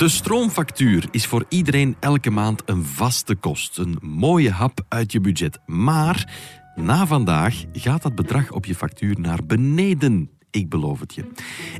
De 0.00 0.08
stroomfactuur 0.08 1.08
is 1.10 1.26
voor 1.26 1.44
iedereen 1.48 1.96
elke 1.98 2.30
maand 2.30 2.62
een 2.66 2.84
vaste 2.84 3.34
kost. 3.34 3.78
Een 3.78 3.98
mooie 4.00 4.50
hap 4.50 4.84
uit 4.88 5.12
je 5.12 5.20
budget. 5.20 5.58
Maar 5.66 6.32
na 6.74 7.06
vandaag 7.06 7.64
gaat 7.72 8.02
dat 8.02 8.14
bedrag 8.14 8.50
op 8.50 8.64
je 8.64 8.74
factuur 8.74 9.20
naar 9.20 9.38
beneden. 9.46 10.30
Ik 10.50 10.68
beloof 10.68 11.00
het 11.00 11.14
je. 11.14 11.24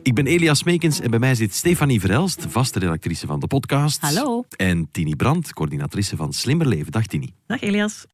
Ik 0.02 0.14
ben 0.14 0.26
Elias 0.26 0.62
Meekens 0.62 1.00
en 1.00 1.10
bij 1.10 1.18
mij 1.18 1.34
zit 1.34 1.54
Stefanie 1.54 2.00
Verelst, 2.00 2.46
vaste 2.48 2.78
redactrice 2.78 3.26
van 3.26 3.40
de 3.40 3.46
podcast. 3.46 4.00
Hallo. 4.00 4.44
En 4.56 4.88
Tini 4.90 5.16
Brandt, 5.16 5.52
coördinatrice 5.52 6.16
van 6.16 6.32
Slimmer 6.32 6.66
Leven. 6.66 6.92
Dag 6.92 7.06
Tini. 7.06 7.32
Dag 7.46 7.60
Elias. 7.60 8.06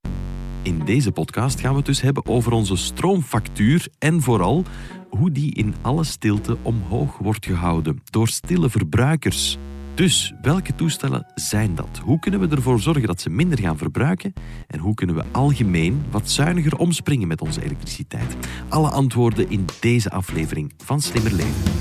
In 0.63 0.85
deze 0.85 1.13
podcast 1.13 1.61
gaan 1.61 1.71
we 1.71 1.77
het 1.77 1.87
dus 1.87 2.01
hebben 2.01 2.27
over 2.27 2.53
onze 2.53 2.77
stroomfactuur 2.77 3.89
en 3.99 4.23
vooral 4.23 4.65
hoe 5.11 5.31
die 5.31 5.55
in 5.55 5.75
alle 5.83 6.05
stilte 6.05 6.57
omhoog 6.63 7.19
wordt 7.19 7.47
gehouden 7.47 8.03
door 8.11 8.29
stille 8.29 8.71
verbruikers. 8.71 9.59
Dus 9.97 10.33
welke 10.43 10.75
toestellen 10.75 11.27
zijn 11.35 11.75
dat? 11.75 12.01
Hoe 12.05 12.19
kunnen 12.19 12.41
we 12.41 12.57
ervoor 12.57 12.81
zorgen 12.81 13.07
dat 13.07 13.21
ze 13.21 13.31
minder 13.31 13.59
gaan 13.59 13.79
verbruiken? 13.79 14.33
En 14.67 14.79
hoe 14.79 14.95
kunnen 14.95 15.17
we 15.17 15.25
algemeen 15.33 16.05
wat 16.11 16.31
zuiniger 16.31 16.77
omspringen 16.77 17.29
met 17.29 17.41
onze 17.41 17.65
elektriciteit? 17.65 18.37
Alle 18.69 18.89
antwoorden 18.89 19.51
in 19.51 19.65
deze 19.81 20.11
aflevering 20.11 20.73
van 20.85 21.01
Slimmer 21.01 21.33
Leven. 21.33 21.73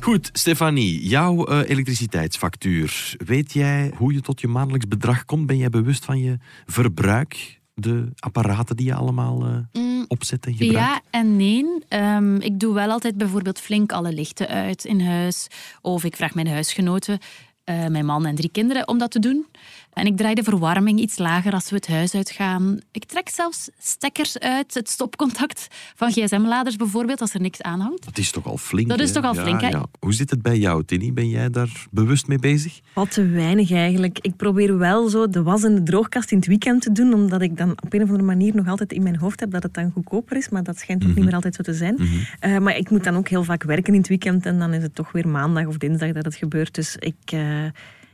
Goed, 0.00 0.30
Stefanie, 0.32 1.08
jouw 1.08 1.46
eh, 1.46 1.70
elektriciteitsfactuur. 1.70 3.14
Weet 3.26 3.52
jij 3.52 3.92
hoe 3.96 4.12
je 4.12 4.20
tot 4.20 4.40
je 4.40 4.48
maandelijks 4.48 4.88
bedrag 4.88 5.24
komt? 5.24 5.46
Ben 5.46 5.56
jij 5.56 5.70
bewust 5.70 6.04
van 6.04 6.18
je 6.18 6.38
verbruik? 6.66 7.60
De 7.74 8.12
apparaten 8.18 8.76
die 8.76 8.86
je 8.86 8.94
allemaal 8.94 9.46
eh, 9.46 9.82
opzet 10.08 10.46
en 10.46 10.54
gebruikt? 10.54 10.78
Ja 10.78 11.00
en 11.10 11.36
nee. 11.36 11.64
Ehm, 11.88 12.36
ik 12.36 12.60
doe 12.60 12.74
wel 12.74 12.90
altijd 12.90 13.16
bijvoorbeeld 13.16 13.58
flink 13.58 13.92
alle 13.92 14.12
lichten 14.12 14.48
uit 14.48 14.84
in 14.84 15.00
huis. 15.00 15.46
Of 15.80 16.04
ik 16.04 16.16
vraag 16.16 16.34
mijn 16.34 16.48
huisgenoten, 16.48 17.18
eh, 17.64 17.86
mijn 17.86 18.06
man 18.06 18.26
en 18.26 18.34
drie 18.34 18.50
kinderen, 18.50 18.88
om 18.88 18.98
dat 18.98 19.10
te 19.10 19.18
doen. 19.18 19.46
En 19.92 20.06
ik 20.06 20.16
draai 20.16 20.34
de 20.34 20.42
verwarming 20.42 21.00
iets 21.00 21.18
lager 21.18 21.52
als 21.52 21.70
we 21.70 21.76
het 21.76 21.86
huis 21.86 22.14
uitgaan. 22.14 22.80
Ik 22.92 23.04
trek 23.04 23.28
zelfs 23.28 23.70
stekkers 23.78 24.38
uit, 24.38 24.74
het 24.74 24.88
stopcontact 24.88 25.68
van 25.94 26.10
gsm-laders 26.10 26.76
bijvoorbeeld, 26.76 27.20
als 27.20 27.34
er 27.34 27.40
niks 27.40 27.62
aanhangt. 27.62 28.04
Dat 28.04 28.18
is 28.18 28.30
toch 28.30 28.46
al 28.46 28.56
flink. 28.56 28.88
Dat 28.88 29.00
is 29.00 29.08
hè? 29.08 29.14
toch 29.14 29.24
al 29.24 29.34
Ja, 29.34 29.42
flink, 29.42 29.60
hè? 29.60 29.68
ja. 29.68 29.86
Hoe 30.00 30.14
zit 30.14 30.30
het 30.30 30.42
bij 30.42 30.58
jou, 30.58 30.84
Tini? 30.84 31.12
Ben 31.12 31.28
jij 31.28 31.50
daar 31.50 31.86
bewust 31.90 32.26
mee 32.26 32.38
bezig? 32.38 32.80
Wat 32.92 33.10
te 33.10 33.26
weinig 33.26 33.72
eigenlijk. 33.72 34.18
Ik 34.20 34.36
probeer 34.36 34.78
wel 34.78 35.08
zo 35.08 35.28
de 35.28 35.42
was 35.42 35.62
in 35.62 35.74
de 35.74 35.82
droogkast 35.82 36.30
in 36.30 36.38
het 36.38 36.46
weekend 36.46 36.82
te 36.82 36.92
doen, 36.92 37.14
omdat 37.14 37.42
ik 37.42 37.56
dan 37.56 37.70
op 37.70 37.92
een 37.92 38.02
of 38.02 38.08
andere 38.08 38.26
manier 38.26 38.54
nog 38.54 38.68
altijd 38.68 38.92
in 38.92 39.02
mijn 39.02 39.16
hoofd 39.16 39.40
heb 39.40 39.50
dat 39.50 39.62
het 39.62 39.74
dan 39.74 39.90
goedkoper 39.90 40.36
is, 40.36 40.48
maar 40.48 40.62
dat 40.62 40.78
schijnt 40.78 41.04
ook 41.06 41.14
niet 41.14 41.24
meer 41.24 41.34
altijd 41.34 41.54
zo 41.54 41.62
te 41.62 41.74
zijn. 41.74 41.98
Eh, 42.40 42.58
maar 42.58 42.76
ik 42.76 42.90
moet 42.90 43.04
dan 43.04 43.16
ook 43.16 43.28
heel 43.28 43.44
vaak 43.44 43.62
werken 43.62 43.92
in 43.92 43.98
het 43.98 44.08
weekend 44.08 44.46
en 44.46 44.58
dan 44.58 44.72
is 44.72 44.82
het 44.82 44.94
toch 44.94 45.12
weer 45.12 45.28
maandag 45.28 45.66
of 45.66 45.76
dinsdag 45.76 46.12
dat 46.12 46.24
het 46.24 46.34
gebeurt. 46.34 46.74
Dus 46.74 46.96
ik, 46.96 47.16
eh, 47.24 47.64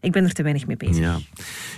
ik 0.05 0.13
ben 0.13 0.25
er 0.25 0.33
te 0.33 0.43
weinig 0.43 0.67
mee 0.67 0.77
bezig. 0.77 0.99
Ja. 0.99 1.19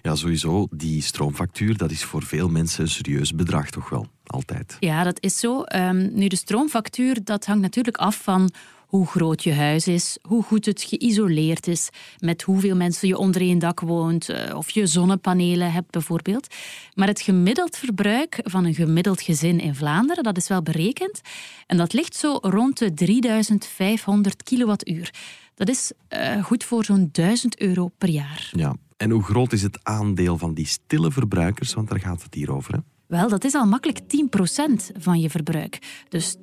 ja, 0.02 0.14
sowieso. 0.14 0.66
Die 0.70 1.02
stroomfactuur, 1.02 1.76
dat 1.76 1.90
is 1.90 2.04
voor 2.04 2.22
veel 2.22 2.48
mensen 2.48 2.82
een 2.82 2.90
serieus 2.90 3.34
bedrag, 3.34 3.70
toch 3.70 3.88
wel? 3.88 4.06
Altijd. 4.26 4.76
Ja, 4.80 5.02
dat 5.02 5.22
is 5.22 5.38
zo. 5.38 5.62
Ehm, 5.62 6.08
nu, 6.12 6.26
de 6.26 6.36
stroomfactuur, 6.36 7.24
dat 7.24 7.46
hangt 7.46 7.62
natuurlijk 7.62 7.96
af 7.96 8.22
van 8.22 8.50
hoe 8.86 9.06
groot 9.06 9.42
je 9.42 9.54
huis 9.54 9.86
is, 9.86 10.18
hoe 10.22 10.42
goed 10.42 10.64
het 10.64 10.82
geïsoleerd 10.82 11.66
is, 11.66 11.88
met 12.18 12.42
hoeveel 12.42 12.76
mensen 12.76 13.08
je 13.08 13.18
onder 13.18 13.40
één 13.40 13.58
dak 13.58 13.80
woont, 13.80 14.28
eh, 14.28 14.56
of 14.56 14.70
je 14.70 14.86
zonnepanelen 14.86 15.72
hebt 15.72 15.90
bijvoorbeeld. 15.90 16.54
Maar 16.94 17.08
het 17.08 17.20
gemiddeld 17.20 17.76
verbruik 17.76 18.40
van 18.42 18.64
een 18.64 18.74
gemiddeld 18.74 19.22
gezin 19.22 19.60
in 19.60 19.74
Vlaanderen, 19.74 20.24
dat 20.24 20.36
is 20.36 20.48
wel 20.48 20.62
berekend. 20.62 21.20
En 21.66 21.76
dat 21.76 21.92
ligt 21.92 22.16
zo 22.16 22.38
rond 22.40 22.78
de 22.78 22.94
3500 22.94 24.42
kilowattuur. 24.42 25.10
Dat 25.56 25.68
is 25.68 25.92
eh, 26.08 26.44
goed 26.44 26.64
voor 26.64 26.84
zo'n 26.84 27.08
1000 27.12 27.60
euro 27.60 27.90
per 27.98 28.08
jaar. 28.08 28.48
Ja. 28.52 28.76
En 28.96 29.10
hoe 29.10 29.22
groot 29.22 29.52
is 29.52 29.62
het 29.62 29.78
aandeel 29.82 30.38
van 30.38 30.54
die 30.54 30.66
stille 30.66 31.10
verbruikers? 31.10 31.74
Want 31.74 31.88
daar 31.88 32.00
gaat 32.00 32.22
het 32.22 32.34
hier 32.34 32.52
over. 32.52 32.72
Hè? 32.72 32.78
Wel, 33.06 33.28
dat 33.28 33.44
is 33.44 33.54
al 33.54 33.66
makkelijk 33.66 34.00
10% 34.00 34.96
van 34.98 35.20
je 35.20 35.30
verbruik. 35.30 36.04
Dus 36.08 36.36
10% 36.36 36.40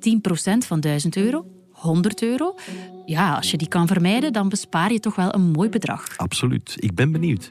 van 0.66 0.80
1000 0.80 1.16
euro, 1.16 1.46
100 1.70 2.22
euro. 2.22 2.54
Ja, 3.06 3.34
als 3.34 3.50
je 3.50 3.56
die 3.56 3.68
kan 3.68 3.86
vermijden, 3.86 4.32
dan 4.32 4.48
bespaar 4.48 4.92
je 4.92 5.00
toch 5.00 5.14
wel 5.14 5.34
een 5.34 5.50
mooi 5.50 5.68
bedrag. 5.68 6.16
Absoluut. 6.16 6.74
Ik 6.76 6.94
ben 6.94 7.12
benieuwd. 7.12 7.48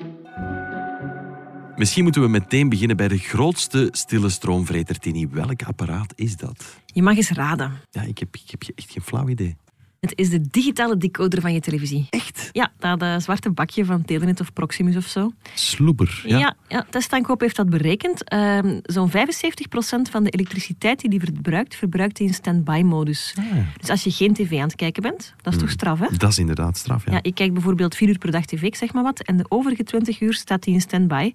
Misschien 1.76 2.04
moeten 2.04 2.22
we 2.22 2.28
meteen 2.28 2.70
beginnen 2.70 2.98
bij 2.98 3.08
de 3.08 3.18
grootste 3.18 3.88
stille 3.92 4.30
stroomvreter, 4.30 4.98
Tini. 4.98 5.28
Welk 5.28 5.64
apparaat 5.64 6.14
is 6.16 6.38
dat? 6.38 6.66
Je 6.86 7.02
mag 7.02 7.16
eens 7.16 7.30
raden. 7.30 7.72
Ja, 7.92 8.02
ik 8.02 8.18
heb, 8.18 8.36
ik 8.36 8.52
heb 8.52 8.64
echt 8.76 8.92
geen 8.92 9.04
flauw 9.04 9.28
idee. 9.28 9.56
Het 10.04 10.14
is 10.16 10.30
de 10.30 10.42
digitale 10.52 10.98
decoder 10.98 11.42
van 11.42 11.54
je 11.54 11.60
televisie. 11.60 12.08
Echt? 12.10 12.50
Ja, 12.52 12.72
dat 12.80 13.02
eh, 13.02 13.16
zwarte 13.20 13.52
bakje 13.52 13.86
van 13.86 14.06
Telenet 14.06 14.40
of 14.40 14.54
Proximus 14.54 14.96
of 14.96 15.06
zo. 15.06 15.32
Sloeber. 15.54 16.22
Ja. 16.26 16.38
Ja, 16.38 16.56
ja, 16.68 16.86
Testaankoop 16.90 17.40
heeft 17.40 17.56
dat 17.56 17.70
berekend. 17.70 18.24
Ehm, 18.24 18.80
Zo'n 18.84 19.10
75% 19.10 20.10
van 20.10 20.24
de 20.24 20.30
elektriciteit 20.30 21.00
die 21.00 21.10
die 21.10 21.20
verbruikt, 21.20 21.76
verbruikt 21.76 22.18
hij 22.18 22.28
in 22.28 22.34
stand-by-modus. 22.34 23.36
Ah, 23.38 23.46
Dus 23.80 23.90
als 23.90 24.04
je 24.04 24.12
geen 24.12 24.34
tv 24.34 24.52
aan 24.58 24.62
het 24.68 24.76
kijken 24.76 25.02
bent, 25.02 25.34
dat 25.42 25.54
is 25.54 25.60
toch 25.60 25.70
straf, 25.70 26.00
hè? 26.00 26.08
Dat 26.18 26.30
is 26.30 26.38
inderdaad 26.38 26.78
straf, 26.78 27.06
ja. 27.06 27.12
Ja, 27.12 27.20
ik 27.22 27.36
kijk 27.36 27.54
bijvoorbeeld 27.54 27.96
vier 27.96 28.10
uur 28.10 28.18
per 28.18 28.32
dag 28.32 28.46
tv, 28.46 28.62
ik 28.62 28.76
zeg 28.76 28.94
maar 28.94 29.04
wat. 29.04 29.22
En 29.22 29.38
de 29.38 29.46
overige 29.50 29.84
20 29.84 30.22
uur 30.22 30.34
staat 30.34 30.66
hij 30.66 30.74
in 30.74 30.82
stand-by. 30.82 31.32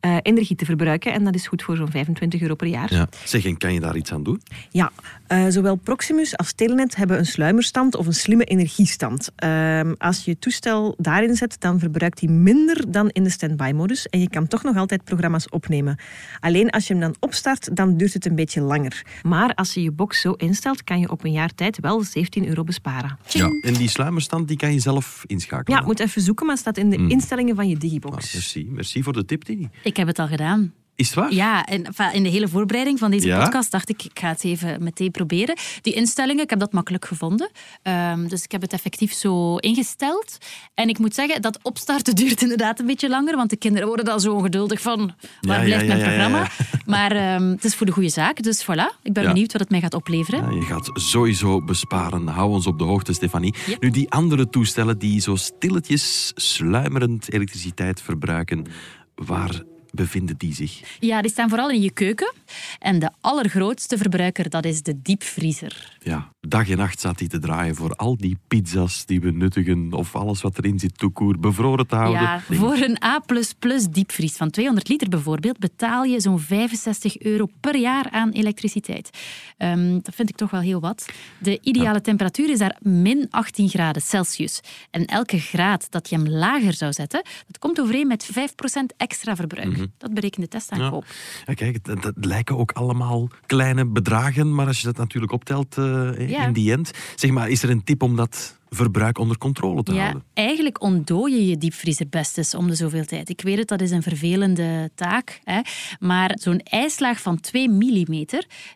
Eh, 0.00 0.16
energie 0.22 0.56
te 0.56 0.64
verbruiken. 0.64 1.12
En 1.12 1.24
dat 1.24 1.34
is 1.34 1.46
goed 1.46 1.62
voor 1.62 1.76
zo'n 1.76 1.90
25 1.90 2.40
euro 2.40 2.54
per 2.54 2.66
jaar. 2.66 2.94
Ja. 2.94 3.08
Zeg, 3.24 3.44
en 3.44 3.56
kan 3.56 3.72
je 3.74 3.80
daar 3.80 3.96
iets 3.96 4.12
aan 4.12 4.22
doen? 4.22 4.42
Ja, 4.70 4.90
eh, 5.26 5.44
zowel 5.48 5.76
Proximus 5.76 6.36
als 6.36 6.52
Telenet 6.52 6.96
hebben 6.96 7.18
een 7.18 7.26
sluimerstand 7.26 7.96
of 7.96 8.06
een 8.06 8.14
slimme 8.14 8.44
energiestand. 8.44 9.30
Ehm, 9.36 9.94
als 9.98 10.24
je 10.24 10.30
je 10.30 10.38
toestel 10.38 10.94
daarin 10.98 11.36
zet, 11.36 11.56
dan 11.60 11.78
verbruikt 11.78 12.20
hij 12.20 12.28
minder 12.28 12.90
dan 12.92 13.08
in 13.08 13.24
de 13.24 13.30
standby-modus. 13.30 14.06
En 14.06 14.20
je 14.20 14.28
kan 14.28 14.46
toch 14.48 14.62
nog 14.62 14.76
altijd 14.76 15.04
programma's 15.04 15.46
opnemen. 15.50 15.98
Alleen 16.40 16.70
als 16.70 16.86
je 16.86 16.92
hem 16.92 17.02
dan 17.02 17.14
opstart, 17.20 17.76
dan 17.76 17.96
duurt 17.96 18.14
het 18.14 18.26
een 18.26 18.34
beetje 18.34 18.60
langer. 18.60 19.02
Maar 19.22 19.54
als 19.54 19.74
je 19.74 19.82
je 19.82 19.90
box 19.90 20.20
zo 20.20 20.32
instelt, 20.32 20.84
kan 20.84 21.00
je 21.00 21.10
op 21.10 21.24
een 21.24 21.32
jaar 21.32 21.54
tijd 21.54 21.78
wel 21.80 22.02
17 22.02 22.48
euro 22.48 22.64
besparen. 22.64 23.18
Ja. 23.28 23.48
En 23.60 23.74
die 23.74 23.88
sluimerstand 23.88 24.48
die 24.48 24.56
kan 24.56 24.72
je 24.72 24.78
zelf 24.80 25.22
inschakelen. 25.26 25.78
Ja, 25.78 25.84
moet 25.84 26.00
even 26.00 26.22
zoeken, 26.22 26.46
maar 26.46 26.54
het 26.54 26.64
staat 26.64 26.76
in 26.76 26.90
de 26.90 27.08
instellingen 27.08 27.54
van 27.54 27.68
je 27.68 27.74
Ah, 27.74 27.80
digibox. 27.80 28.32
merci. 28.32 28.66
merci 28.70 29.02
voor 29.02 29.12
de 29.12 29.24
tip, 29.24 29.42
Tini. 29.44 29.68
Ik 29.90 29.96
heb 29.96 30.06
het 30.06 30.18
al 30.18 30.26
gedaan. 30.26 30.72
Is 30.94 31.06
het 31.06 31.14
waar? 31.14 31.32
Ja, 31.32 31.66
en 31.66 31.84
in 32.12 32.22
de 32.22 32.28
hele 32.28 32.48
voorbereiding 32.48 32.98
van 32.98 33.10
deze 33.10 33.26
Ja? 33.26 33.42
podcast 33.42 33.70
dacht 33.70 33.88
ik, 33.88 34.02
ik 34.02 34.18
ga 34.18 34.28
het 34.28 34.44
even 34.44 34.82
meteen 34.82 35.10
proberen. 35.10 35.56
Die 35.80 35.92
instellingen, 35.94 36.42
ik 36.42 36.50
heb 36.50 36.58
dat 36.58 36.72
makkelijk 36.72 37.04
gevonden. 37.04 37.50
Ehm, 37.82 38.26
dus 38.26 38.44
ik 38.44 38.52
heb 38.52 38.60
het 38.60 38.72
effectief 38.72 39.12
zo 39.12 39.56
ingesteld. 39.56 40.38
En 40.74 40.88
ik 40.88 40.98
moet 40.98 41.14
zeggen, 41.14 41.42
dat 41.42 41.58
opstarten 41.62 42.14
duurt 42.20 42.42
inderdaad 42.42 42.80
een 42.80 42.86
beetje 42.86 43.08
langer, 43.08 43.36
want 43.36 43.50
de 43.50 43.56
kinderen 43.56 43.86
worden 43.86 44.04
dan 44.04 44.20
zo 44.20 44.32
ongeduldig 44.32 44.80
van, 44.80 45.14
waar 45.40 45.58
Ja, 45.58 45.64
blijft 45.64 45.86
ja, 45.86 45.94
mijn 45.94 46.02
programma? 46.08 46.48
Maar 46.86 47.12
ehm, 47.12 47.50
het 47.50 47.64
is 47.64 47.74
voor 47.74 47.86
de 47.86 47.92
goede 47.92 48.08
zaak, 48.08 48.42
dus 48.42 48.62
voilà. 48.64 48.98
Ik 49.02 49.12
ben 49.12 49.24
benieuwd 49.24 49.52
wat 49.52 49.60
het 49.60 49.70
mij 49.70 49.80
gaat 49.80 49.94
opleveren. 49.94 50.44
Ja, 50.44 50.60
je 50.60 50.66
gaat 50.66 50.90
sowieso 50.92 51.64
besparen. 51.64 52.26
Hou 52.26 52.50
ons 52.50 52.66
op 52.66 52.78
de 52.78 52.84
hoogte, 52.84 53.12
Stefanie. 53.12 53.54
Nu, 53.80 53.90
die 53.90 54.10
andere 54.10 54.48
toestellen 54.48 54.98
die 54.98 55.20
zo 55.20 55.36
stilletjes, 55.36 56.32
sluimerend 56.34 57.32
elektriciteit 57.32 58.02
verbruiken, 58.02 58.66
waar 59.14 59.62
bevinden 59.92 60.36
die 60.36 60.54
zich? 60.54 60.80
Ja, 61.00 61.22
die 61.22 61.30
staan 61.30 61.48
vooral 61.48 61.70
in 61.70 61.80
je 61.80 61.90
keuken. 61.90 62.32
En 62.78 62.98
de 62.98 63.10
allergrootste 63.20 63.98
verbruiker, 63.98 64.50
dat 64.50 64.64
is 64.64 64.82
de 64.82 65.00
diepvriezer. 65.02 65.96
Ja, 66.02 66.32
dag 66.40 66.68
en 66.68 66.76
nacht 66.76 66.98
staat 66.98 67.18
die 67.18 67.28
te 67.28 67.38
draaien 67.38 67.74
voor 67.74 67.94
al 67.94 68.16
die 68.16 68.36
pizza's 68.48 69.06
die 69.06 69.20
we 69.20 69.30
nuttigen 69.30 69.92
of 69.92 70.16
alles 70.16 70.40
wat 70.40 70.58
erin 70.58 70.78
zit, 70.78 70.98
toekoer, 70.98 71.38
bevroren 71.38 71.86
te 71.86 71.94
houden. 71.94 72.20
Ja, 72.22 72.40
voor 72.48 72.76
een 72.76 73.02
A++ 73.04 73.22
diepvries 73.90 74.36
van 74.36 74.50
200 74.50 74.88
liter 74.88 75.08
bijvoorbeeld 75.08 75.58
betaal 75.58 76.04
je 76.04 76.20
zo'n 76.20 76.40
65 76.40 77.18
euro 77.18 77.46
per 77.60 77.76
jaar 77.76 78.10
aan 78.10 78.30
elektriciteit. 78.30 79.10
Ehm, 79.56 79.98
dat 80.02 80.14
vind 80.14 80.28
ik 80.28 80.36
toch 80.36 80.50
wel 80.50 80.60
heel 80.60 80.80
wat. 80.80 81.06
De 81.38 81.58
ideale 81.62 82.00
temperatuur 82.00 82.50
is 82.50 82.58
daar 82.58 82.76
min 82.80 83.26
18 83.30 83.68
graden 83.68 84.02
Celsius. 84.02 84.60
En 84.90 85.04
elke 85.04 85.38
graad 85.38 85.86
dat 85.90 86.08
je 86.08 86.16
hem 86.16 86.28
lager 86.28 86.72
zou 86.72 86.92
zetten, 86.92 87.22
dat 87.46 87.58
komt 87.58 87.80
overeen 87.80 88.06
met 88.06 88.28
5% 88.32 88.96
extra 88.96 89.36
verbruik. 89.36 89.86
Dat 89.98 90.14
berekent 90.14 90.42
de 90.42 90.48
testaankoop. 90.48 91.04
Ja, 91.46 91.54
kijk, 91.54 91.84
dat, 91.84 92.02
dat 92.02 92.14
lijken 92.40 92.58
ook 92.58 92.72
allemaal 92.72 93.28
kleine 93.46 93.84
bedragen, 93.86 94.54
maar 94.54 94.66
als 94.66 94.78
je 94.80 94.86
dat 94.86 94.96
natuurlijk 94.96 95.32
optelt, 95.32 95.78
eh, 95.78 96.28
Ja. 96.28 96.46
in 96.46 96.52
die 96.52 96.72
end. 96.72 96.90
Zeg 97.16 97.30
maar, 97.30 97.48
is 97.48 97.62
er 97.62 97.70
een 97.70 97.84
tip 97.84 98.02
om 98.02 98.16
dat 98.16 98.58
verbruik 98.70 99.18
onder 99.18 99.38
controle 99.38 99.82
te 99.82 99.92
Ja, 99.92 100.00
houden? 100.00 100.24
eigenlijk 100.34 100.82
ontdooi 100.82 101.34
je 101.34 101.46
je 101.46 101.58
diepvriezer 101.58 102.08
best 102.08 102.38
eens 102.38 102.54
om 102.54 102.66
de 102.68 102.74
zoveel 102.74 103.04
tijd. 103.04 103.28
Ik 103.28 103.40
weet 103.40 103.58
het, 103.58 103.68
dat 103.68 103.80
is 103.80 103.90
een 103.90 104.02
vervelende 104.02 104.90
taak. 104.94 105.40
Hè? 105.44 105.60
Maar 105.98 106.36
zo'n 106.40 106.58
ijslaag 106.60 107.20
van 107.20 107.40
2 107.40 107.68
mm, 107.68 108.24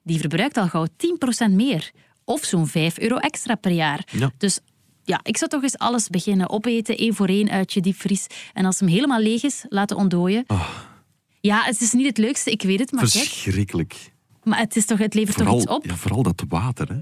die 0.02 0.18
verbruikt 0.18 0.56
al 0.56 0.68
gauw 0.68 0.86
10% 0.96 1.52
meer. 1.54 1.90
Of 2.24 2.44
zo'n 2.44 2.66
5 2.66 2.98
euro 2.98 3.16
extra 3.16 3.54
per 3.54 3.72
jaar. 3.72 4.06
Ja. 4.10 4.30
Dus 4.38 4.60
ja, 5.04 5.20
ik 5.22 5.36
zou 5.36 5.50
toch 5.50 5.62
eens 5.62 5.78
alles 5.78 6.08
beginnen 6.08 6.50
opeten, 6.50 6.96
één 6.96 7.14
voor 7.14 7.28
één 7.28 7.50
uit 7.50 7.72
je 7.72 7.80
diepvries. 7.80 8.26
En 8.52 8.64
als 8.64 8.80
hem 8.80 8.88
helemaal 8.88 9.20
leeg 9.20 9.42
is, 9.42 9.64
laten 9.68 9.96
ontdooien. 9.96 10.44
Ja, 11.46 11.62
het 11.62 11.80
is 11.80 11.92
niet 11.92 12.06
het 12.06 12.18
leukste, 12.18 12.50
ik 12.50 12.62
weet 12.62 12.78
het, 12.78 12.92
maar 12.92 13.10
kijk. 13.10 13.24
Verschrikkelijk. 13.24 14.12
Maar 14.42 14.58
het, 14.58 14.76
is 14.76 14.86
toch, 14.86 14.98
het 14.98 15.14
levert 15.14 15.36
toch 15.36 15.54
iets 15.54 15.66
op? 15.66 15.84
ja, 15.84 15.96
vooral 15.96 16.22
dat 16.22 16.44
water. 16.48 16.88
Hè? 16.88 16.94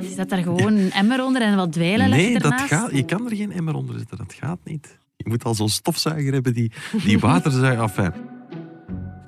Je 0.00 0.12
zet 0.14 0.28
daar 0.28 0.42
gewoon 0.42 0.76
een 0.76 0.92
emmer 0.92 1.24
onder 1.24 1.42
en 1.42 1.56
wat 1.56 1.72
dweilen 1.72 2.10
Nee, 2.10 2.30
je 2.30 2.38
dat 2.38 2.60
gaat, 2.60 2.90
je 2.92 3.04
kan 3.04 3.30
er 3.30 3.36
geen 3.36 3.52
emmer 3.52 3.74
onder 3.74 3.98
zetten. 3.98 4.16
Dat 4.18 4.32
gaat 4.32 4.58
niet. 4.64 4.98
Je 5.16 5.28
moet 5.28 5.44
al 5.44 5.54
zo'n 5.54 5.68
stofzuiger 5.68 6.32
hebben 6.32 6.54
die, 6.54 6.72
die 7.04 7.18
water 7.18 7.52
zuigt. 7.52 7.80
Enfin. 7.80 8.29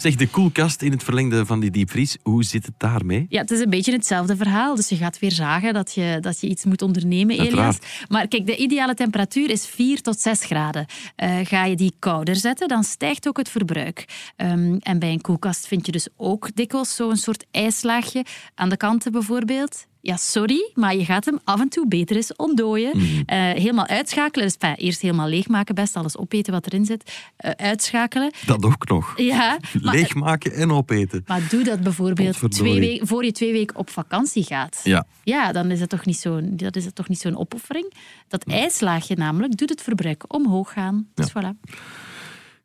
Zeg, 0.03 0.17
de 0.17 0.29
koelkast 0.29 0.83
in 0.83 0.91
het 0.91 1.03
verlengde 1.03 1.47
van 1.47 1.61
die 1.61 1.71
diepvries, 1.71 2.17
hoe 2.23 2.45
zit 2.45 2.67
het 2.67 2.75
daarmee? 2.79 3.27
Ja, 3.29 3.41
het 3.41 3.51
is 3.51 3.61
een 3.61 3.71
beetje 3.71 3.93
hetzelfde 3.93 4.37
verhaal. 4.37 4.75
Dus 4.75 4.89
je 4.89 4.97
gaat 4.97 5.19
weer 5.19 5.33
zagen 5.33 5.75
dat 5.75 5.95
je, 5.95 6.19
dat 6.21 6.41
je 6.41 6.47
iets 6.47 6.65
moet 6.65 6.83
ondernemen, 6.83 7.39
Elias. 7.41 7.79
Maar 8.09 8.29
kijk, 8.29 8.47
de 8.47 8.57
ideale 8.57 8.95
temperatuur 8.95 9.51
is 9.51 9.67
4 9.67 10.01
tot 10.01 10.21
6 10.21 10.45
graden. 10.45 10.87
Eh, 11.17 11.39
ga 11.43 11.65
je 11.65 11.77
die 11.77 11.95
kouder 11.99 12.37
zetten, 12.37 12.69
dan 12.69 12.85
stijgt 12.85 13.29
ook 13.29 13.37
het 13.37 13.49
verbruik. 13.49 14.33
Ehm, 14.37 14.77
en 14.79 14.99
bij 14.99 15.13
een 15.13 15.21
koelkast 15.21 15.67
vind 15.67 15.87
je 15.87 15.93
dus 15.93 16.09
ook 16.17 16.55
dikwijls 16.55 16.95
zo'n 16.95 17.17
soort 17.17 17.45
ijslaagje 17.51 18.25
aan 18.55 18.69
de 18.69 18.77
kanten 18.77 19.13
bijvoorbeeld. 19.13 19.87
Ja, 20.05 20.17
sorry, 20.17 20.71
maar 20.75 20.97
je 20.97 21.05
gaat 21.05 21.25
hem 21.25 21.39
af 21.45 21.61
en 21.61 21.69
toe 21.69 21.89
beter 21.89 22.17
eens 22.17 22.37
ontdooien. 22.37 22.93
Eh, 23.27 23.39
helemaal 23.39 23.87
uitschakelen. 23.87 24.47
Dus 24.47 24.57
enfin, 24.59 24.85
eerst 24.85 25.01
helemaal 25.01 25.29
leegmaken, 25.29 25.75
best 25.75 25.97
alles 25.97 26.17
opeten 26.17 26.53
wat 26.53 26.67
erin 26.67 26.85
zit. 26.85 27.13
Eh, 27.37 27.51
uitschakelen. 27.51 28.33
Dat 28.47 28.65
ook 28.65 28.89
nog. 28.89 29.13
Ja, 29.19 29.59
maar, 29.83 29.95
Leegmaken 29.95 30.53
en 30.53 30.71
opeten. 30.71 31.23
maar 31.27 31.47
doe 31.51 31.65
dat 31.65 31.81
bijvoorbeeld 31.81 32.51
twee 32.53 32.81
weken, 32.81 33.07
voor 33.07 33.25
je 33.25 33.33
twee 33.33 33.53
weken 33.53 33.77
op 33.77 33.91
vakantie 33.91 34.45
gaat. 34.45 34.81
Ja. 34.85 35.07
Ja, 35.25 35.53
dan 35.53 35.71
is 35.71 35.79
dat 35.79 35.89
toch 35.89 36.05
niet 36.07 36.19
zo'n, 36.19 36.53
dat 36.57 36.77
is 36.77 36.85
dat 36.85 36.95
toch 36.95 37.09
niet 37.09 37.21
zo'n 37.21 37.39
opoffering. 37.39 37.93
Dat 38.29 38.45
ijslaagje 38.45 39.17
namelijk 39.17 39.57
doet 39.57 39.69
het 39.69 39.83
verbruik 39.83 40.35
omhoog 40.35 40.73
gaan. 40.73 41.07
Dus 41.15 41.31
voilà. 41.31 41.71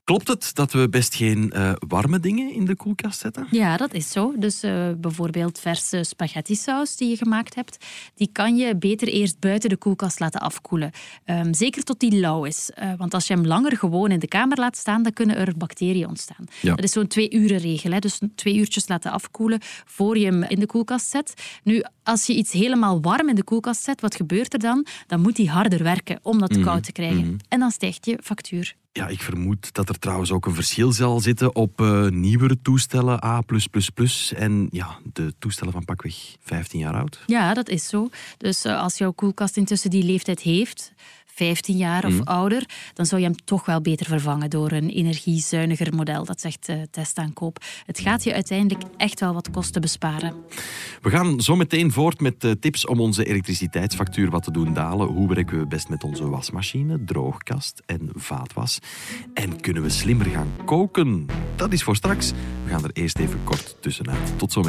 Klopt 0.07 0.27
het 0.27 0.51
dat 0.53 0.71
we 0.71 0.89
best 0.89 1.15
geen 1.15 1.51
eh, 1.51 1.71
warme 1.87 2.19
dingen 2.19 2.53
in 2.53 2.65
de 2.65 2.75
koelkast 2.75 3.19
zetten? 3.19 3.47
Ja, 3.51 3.77
dat 3.77 3.93
is 3.93 4.11
zo. 4.11 4.33
Dus 4.37 4.63
eh, 4.63 4.89
bijvoorbeeld 4.97 5.59
verse 5.59 6.03
spaghetti-saus 6.03 6.95
die 6.95 7.09
je 7.09 7.17
gemaakt 7.17 7.55
hebt, 7.55 7.85
die 8.15 8.29
kan 8.31 8.55
je 8.55 8.75
beter 8.75 9.07
eerst 9.07 9.39
buiten 9.39 9.69
de 9.69 9.77
koelkast 9.77 10.19
laten 10.19 10.41
afkoelen. 10.41 10.91
Ehm, 11.25 11.53
zeker 11.53 11.83
tot 11.83 11.99
die 11.99 12.19
lauw 12.19 12.45
is. 12.45 12.71
Eh, 12.73 12.93
want 12.97 13.13
als 13.13 13.27
je 13.27 13.33
hem 13.33 13.45
langer 13.45 13.77
gewoon 13.77 14.11
in 14.11 14.19
de 14.19 14.27
kamer 14.27 14.57
laat 14.59 14.77
staan, 14.77 15.03
dan 15.03 15.13
kunnen 15.13 15.37
er 15.37 15.53
bacteriën 15.57 16.07
ontstaan. 16.07 16.45
Ja. 16.61 16.75
Dat 16.75 16.83
is 16.83 16.91
zo'n 16.91 17.07
twee 17.07 17.29
uren 17.31 17.59
regel. 17.59 17.91
Hè? 17.91 17.99
Dus 17.99 18.19
twee 18.35 18.55
uurtjes 18.55 18.87
laten 18.87 19.11
afkoelen 19.11 19.59
voor 19.85 20.17
je 20.17 20.25
hem 20.25 20.43
in 20.43 20.59
de 20.59 20.65
koelkast 20.65 21.09
zet. 21.09 21.33
Nu, 21.63 21.83
als 22.03 22.25
je 22.25 22.33
iets 22.33 22.51
helemaal 22.51 23.01
warm 23.01 23.29
in 23.29 23.35
de 23.35 23.43
koelkast 23.43 23.83
zet, 23.83 24.01
wat 24.01 24.15
gebeurt 24.15 24.53
er 24.53 24.59
dan? 24.59 24.85
Dan 25.07 25.21
moet 25.21 25.35
die 25.35 25.49
harder 25.49 25.83
werken 25.83 26.19
om 26.21 26.39
dat 26.39 26.59
koud 26.59 26.83
te 26.83 26.91
krijgen. 26.91 27.37
En 27.47 27.59
dan 27.59 27.71
stijgt 27.71 28.05
je 28.05 28.19
factuur. 28.23 28.75
Ja, 28.97 29.07
ik 29.07 29.21
vermoed 29.21 29.73
dat 29.73 29.89
er 29.89 29.99
trouwens 29.99 30.31
ook 30.31 30.45
een 30.45 30.53
verschil 30.53 30.91
zal 30.91 31.19
zitten 31.19 31.55
op 31.55 31.81
eh, 31.81 32.07
nieuwere 32.07 32.61
toestellen 32.61 33.23
A+++ 33.23 33.43
en 34.35 34.67
ja, 34.71 34.97
de 35.13 35.33
toestellen 35.39 35.73
van 35.73 35.85
pakweg 35.85 36.15
15 36.41 36.79
jaar 36.79 36.93
oud. 36.93 37.23
Ja, 37.25 37.53
dat 37.53 37.69
is 37.69 37.87
zo. 37.87 38.09
Dus 38.37 38.65
eh, 38.65 38.81
als 38.81 38.97
jouw 38.97 39.11
koelkast 39.11 39.57
intussen 39.57 39.89
die 39.89 40.03
leeftijd 40.03 40.39
heeft, 40.39 40.93
15 41.37 41.77
jaar 41.77 42.05
of 42.05 42.23
ouder, 42.23 42.65
dan 42.93 43.05
zou 43.05 43.21
je 43.21 43.27
hem 43.27 43.35
toch 43.45 43.65
wel 43.65 43.81
beter 43.81 44.05
vervangen 44.05 44.49
door 44.49 44.71
een 44.71 44.89
energiezuiniger 44.89 45.95
model. 45.95 46.25
Dat 46.25 46.41
zegt 46.41 46.69
eh 46.69 46.81
testaankoop. 46.91 47.63
Het 47.85 47.99
gaat 47.99 48.23
je 48.23 48.33
uiteindelijk 48.33 48.83
echt 48.97 49.19
wel 49.19 49.33
wat 49.33 49.51
kosten 49.51 49.81
besparen. 49.81 50.33
We 51.01 51.09
gaan 51.09 51.41
zo 51.41 51.55
meteen 51.55 51.91
voort 51.91 52.19
met 52.19 52.43
eh, 52.43 52.51
tips 52.51 52.85
om 52.85 52.99
onze 52.99 53.25
elektriciteitsfactuur 53.25 54.29
wat 54.29 54.43
te 54.43 54.51
doen 54.51 54.73
dalen. 54.73 55.07
Hoe 55.07 55.27
werken 55.27 55.59
we 55.59 55.67
best 55.67 55.89
met 55.89 56.03
onze 56.03 56.29
wasmachine, 56.29 57.03
droogkast 57.03 57.81
en 57.85 58.09
vaatwas? 58.13 58.79
En 59.33 59.61
kunnen 59.61 59.83
we 59.83 59.89
slimmer 59.89 60.25
gaan 60.25 60.51
koken? 60.65 61.25
Dat 61.55 61.73
is 61.73 61.83
voor 61.83 61.95
straks. 61.95 62.31
We 62.63 62.69
gaan 62.69 62.83
er 62.83 62.91
eerst 62.93 63.19
even 63.19 63.43
kort 63.43 63.77
tussenuit. 63.81 64.37
Tot 64.37 64.51
zo 64.51 64.61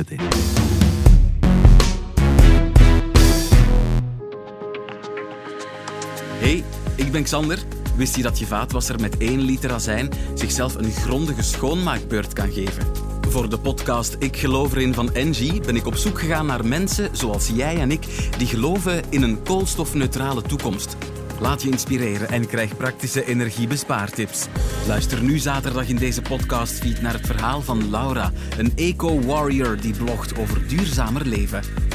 Hey, 6.39 6.65
ik 6.95 7.13
ben 7.13 7.23
Xander. 7.23 7.59
Wist 7.97 8.17
je 8.17 8.23
dat 8.23 8.39
je 8.39 8.47
vaatwasser 8.47 9.01
met 9.01 9.17
1 9.17 9.41
liter 9.41 9.73
azijn 9.73 10.09
zichzelf 10.35 10.75
een 10.75 10.91
grondige 10.91 11.43
schoonmaakbeurt 11.43 12.33
kan 12.33 12.53
geven? 12.53 12.87
Voor 13.29 13.49
de 13.49 13.59
podcast 13.59 14.17
Ik 14.19 14.37
geloof 14.37 14.73
erin 14.73 14.95
van 14.95 15.15
Engie 15.15 15.61
ben 15.61 15.77
ik 15.77 15.87
op 15.87 15.95
zoek 15.95 16.21
gegaan 16.21 16.47
naar 16.47 16.67
mensen 16.67 17.17
zoals 17.17 17.51
jij 17.55 17.81
en 17.81 17.91
ik 17.91 18.31
die 18.39 18.47
geloven 18.47 19.03
in 19.09 19.23
een 19.23 19.43
koolstofneutrale 19.43 20.43
toekomst. 20.43 20.97
Laat 21.41 21.63
je 21.63 21.71
inspireren 21.71 22.29
en 22.29 22.47
krijg 22.47 22.77
praktische 22.77 23.25
energiebespaartips. 23.25 24.47
Luister 24.87 25.23
nu 25.23 25.39
zaterdag 25.39 25.89
in 25.89 25.97
deze 25.97 26.23
podcastfeed 26.23 27.03
naar 27.03 27.13
het 27.13 27.27
verhaal 27.27 27.63
van 27.63 27.91
Laura, 27.91 28.33
een 28.57 28.73
eco-warrior 28.75 29.81
die 29.81 29.97
blogt 29.97 30.39
over 30.39 30.69
duurzamer 30.69 31.27
leven. 31.27 31.88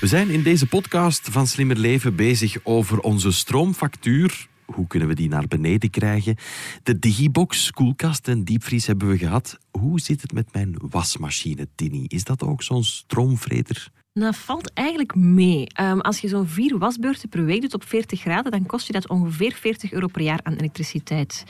We 0.00 0.06
zijn 0.06 0.30
in 0.30 0.42
deze 0.42 0.66
podcast 0.66 1.28
van 1.30 1.46
Slimmer 1.46 1.76
Leven 1.76 2.16
bezig 2.16 2.56
over 2.62 3.00
onze 3.00 3.32
stroomfactuur. 3.32 4.46
Hoe 4.64 4.86
kunnen 4.86 5.08
we 5.08 5.14
die 5.14 5.28
naar 5.28 5.46
beneden 5.48 5.90
krijgen? 5.90 6.36
De 6.82 6.98
digibox, 6.98 7.70
koelkast 7.70 8.28
en 8.28 8.44
diepvries 8.44 8.86
hebben 8.86 9.08
we 9.08 9.18
gehad. 9.18 9.58
Hoe 9.70 10.00
zit 10.00 10.22
het 10.22 10.32
met 10.32 10.52
mijn 10.52 10.74
wasmachine, 10.78 11.68
Tini? 11.74 12.04
Is 12.06 12.24
dat 12.24 12.42
ook 12.42 12.62
zo'n 12.62 12.84
stroomvreter? 12.84 13.88
Dat 14.12 14.36
valt 14.36 14.72
eigenlijk 14.72 15.14
mee. 15.14 15.66
Ehm, 15.66 15.98
als 15.98 16.20
je 16.20 16.28
zo'n 16.28 16.46
vier 16.46 16.78
wasbeurten 16.78 17.28
per 17.28 17.44
week 17.44 17.60
doet 17.60 17.74
op 17.74 17.84
40 17.84 18.20
graden, 18.20 18.50
dan 18.50 18.66
kost 18.66 18.86
je 18.86 18.92
dat 18.92 19.08
ongeveer 19.08 19.52
40 19.52 19.92
euro 19.92 20.06
per 20.06 20.22
jaar 20.22 20.40
aan 20.42 20.54
elektriciteit. 20.54 21.44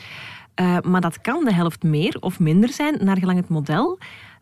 Eh, 0.55 0.79
maar 0.81 1.01
dat 1.01 1.21
kan 1.21 1.45
de 1.45 1.55
helft 1.55 1.83
meer 1.83 2.17
of 2.21 2.39
minder 2.39 2.73
zijn, 2.73 3.05
naar 3.05 3.19
gelang 3.19 3.39
het 3.39 3.49
model. 3.49 3.99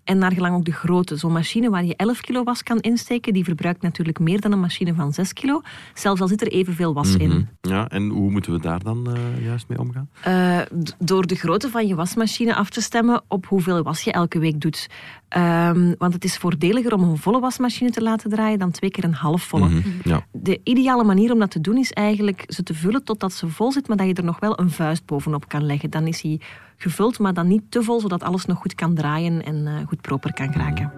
En 0.08 0.18
naar 0.18 0.32
gelang 0.32 0.54
ook 0.54 0.64
de 0.64 0.72
grootte. 0.72 1.16
Zo'n 1.16 1.32
machine 1.32 1.70
waar 1.70 1.84
je 1.84 1.96
11 1.96 2.20
kilo 2.20 2.42
was 2.42 2.62
kan 2.62 2.80
insteken, 2.80 3.32
die 3.32 3.44
verbruikt 3.44 3.82
natuurlijk 3.82 4.18
meer 4.18 4.40
dan 4.40 4.52
een 4.52 4.60
machine 4.60 4.94
van 4.94 5.12
6 5.12 5.32
kilo. 5.32 5.60
Zelfs 5.94 6.20
al 6.20 6.28
zit 6.28 6.40
er 6.40 6.48
evenveel 6.48 6.94
was 6.94 7.16
in. 7.16 7.48
Ja, 7.60 7.88
en 7.88 8.08
hoe 8.08 8.30
moeten 8.30 8.52
we 8.52 8.60
daar 8.60 8.82
dan 8.82 9.14
eh, 9.14 9.44
juist 9.44 9.68
mee 9.68 9.78
omgaan? 9.78 10.08
Eh, 10.20 10.58
door 10.98 11.26
de 11.26 11.34
grootte 11.34 11.70
van 11.70 11.86
je 11.86 11.94
wasmachine 11.94 12.54
af 12.54 12.70
te 12.70 12.80
stemmen 12.80 13.22
op 13.26 13.46
hoeveel 13.46 13.82
was 13.82 14.02
je 14.02 14.12
elke 14.12 14.38
week 14.38 14.60
doet. 14.60 14.88
Ehm, 15.28 15.94
want 15.98 16.14
het 16.14 16.24
is 16.24 16.36
voordeliger 16.36 16.94
om 16.94 17.02
een 17.02 17.18
volle 17.18 17.40
wasmachine 17.40 17.90
te 17.90 18.02
laten 18.02 18.30
draaien 18.30 18.58
dan 18.58 18.70
twee 18.70 18.90
keer 18.90 19.04
een 19.04 19.14
halfvolle. 19.14 19.82
Ja. 20.04 20.26
De 20.32 20.60
ideale 20.64 21.04
manier 21.04 21.32
om 21.32 21.38
dat 21.38 21.50
te 21.50 21.60
doen 21.60 21.76
is 21.76 21.92
eigenlijk 21.92 22.44
ze 22.46 22.62
te 22.62 22.74
vullen 22.74 23.04
totdat 23.04 23.32
ze 23.32 23.48
vol 23.48 23.72
zit, 23.72 23.88
maar 23.88 23.96
dat 23.96 24.06
je 24.06 24.14
er 24.14 24.24
nog 24.24 24.40
wel 24.40 24.60
een 24.60 24.70
vuist 24.70 25.06
bovenop 25.06 25.48
kan 25.48 25.66
leggen. 25.66 25.90
Dan 25.90 26.06
is 26.06 26.22
hij 26.22 26.40
gevuld, 26.78 27.18
maar 27.18 27.34
dan 27.34 27.46
niet 27.46 27.70
te 27.70 27.82
vol, 27.82 28.00
zodat 28.00 28.22
alles 28.22 28.44
nog 28.44 28.58
goed 28.58 28.74
kan 28.74 28.94
draaien 28.94 29.44
en 29.44 29.66
eh, 29.66 29.86
goed 29.86 30.00
proper 30.00 30.34
kan 30.34 30.52
geraken. 30.52 30.92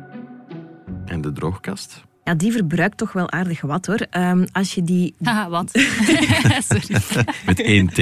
En 1.05 1.21
de 1.21 1.33
droogkast? 1.33 2.09
Ja, 2.25 2.35
die 2.35 2.53
verbruikt 2.53 2.97
toch 2.97 3.13
wel 3.13 3.31
aardig 3.31 3.61
wat 3.61 3.87
hoor. 3.87 4.07
Ehm, 4.11 4.47
als 4.53 4.75
je 4.75 4.83
die 4.83 5.15
Haha, 5.23 5.49
wat? 5.49 5.71
Sorry. 6.69 7.25
Met 7.47 7.61
één 7.61 7.87
T. 7.87 7.99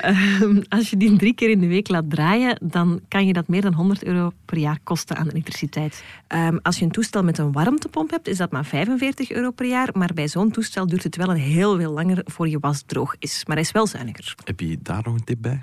Ehm, 0.00 0.62
als 0.68 0.90
je 0.90 0.96
die 0.96 1.16
drie 1.16 1.34
keer 1.34 1.50
in 1.50 1.60
de 1.60 1.66
week 1.66 1.88
laat 1.88 2.10
draaien, 2.10 2.58
dan 2.62 3.00
kan 3.08 3.26
je 3.26 3.32
dat 3.32 3.48
meer 3.48 3.60
dan 3.60 3.72
100 3.74 4.04
euro 4.04 4.32
per 4.44 4.58
jaar 4.58 4.78
kosten 4.82 5.16
aan 5.16 5.28
elektriciteit. 5.28 6.04
Ehm, 6.26 6.56
als 6.62 6.78
je 6.78 6.84
een 6.84 6.90
toestel 6.90 7.22
met 7.22 7.38
een 7.38 7.52
warmtepomp 7.52 8.10
hebt, 8.10 8.28
is 8.28 8.36
dat 8.36 8.50
maar 8.50 8.64
45 8.64 9.30
euro 9.30 9.50
per 9.50 9.66
jaar. 9.66 9.88
Maar 9.92 10.10
bij 10.14 10.28
zo'n 10.28 10.50
toestel 10.50 10.86
duurt 10.86 11.02
het 11.02 11.16
wel 11.16 11.28
een 11.28 11.36
heel 11.36 11.76
veel 11.76 11.92
langer 11.92 12.20
voor 12.24 12.48
je 12.48 12.58
was 12.58 12.82
droog 12.86 13.16
is. 13.18 13.42
Maar 13.46 13.56
hij 13.56 13.64
is 13.64 13.72
wel 13.72 13.86
zuiniger. 13.86 14.34
Heb 14.44 14.60
je 14.60 14.78
daar 14.82 15.02
nog 15.04 15.14
een 15.14 15.24
tip 15.24 15.42
bij? 15.42 15.62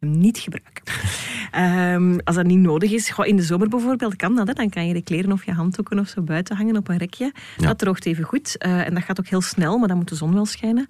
Hem 0.00 0.18
niet 0.18 0.38
gebruiken. 0.38 0.84
Ehm, 1.50 2.18
als 2.24 2.36
dat 2.36 2.46
niet 2.46 2.58
nodig 2.58 2.92
is, 2.92 3.12
in 3.22 3.36
de 3.36 3.42
zomer 3.42 3.68
bijvoorbeeld 3.68 4.16
kan 4.16 4.36
dat. 4.36 4.46
Hè. 4.46 4.52
Dan 4.52 4.70
kan 4.70 4.86
je 4.86 4.94
de 4.94 5.02
kleren 5.02 5.32
of 5.32 5.44
je 5.44 5.52
handdoeken 5.52 5.98
of 5.98 6.08
zo 6.08 6.22
buiten 6.22 6.56
hangen 6.56 6.76
op 6.76 6.88
een 6.88 6.96
rekje. 6.96 7.32
Ja. 7.56 7.66
Dat 7.66 7.78
droogt 7.78 8.06
even 8.06 8.24
goed. 8.24 8.58
Eh, 8.58 8.86
en 8.86 8.94
dat 8.94 9.02
gaat 9.02 9.20
ook 9.20 9.26
heel 9.26 9.40
snel, 9.40 9.78
maar 9.78 9.88
dan 9.88 9.96
moet 9.96 10.08
de 10.08 10.14
zon 10.14 10.34
wel 10.34 10.46
schijnen. 10.46 10.86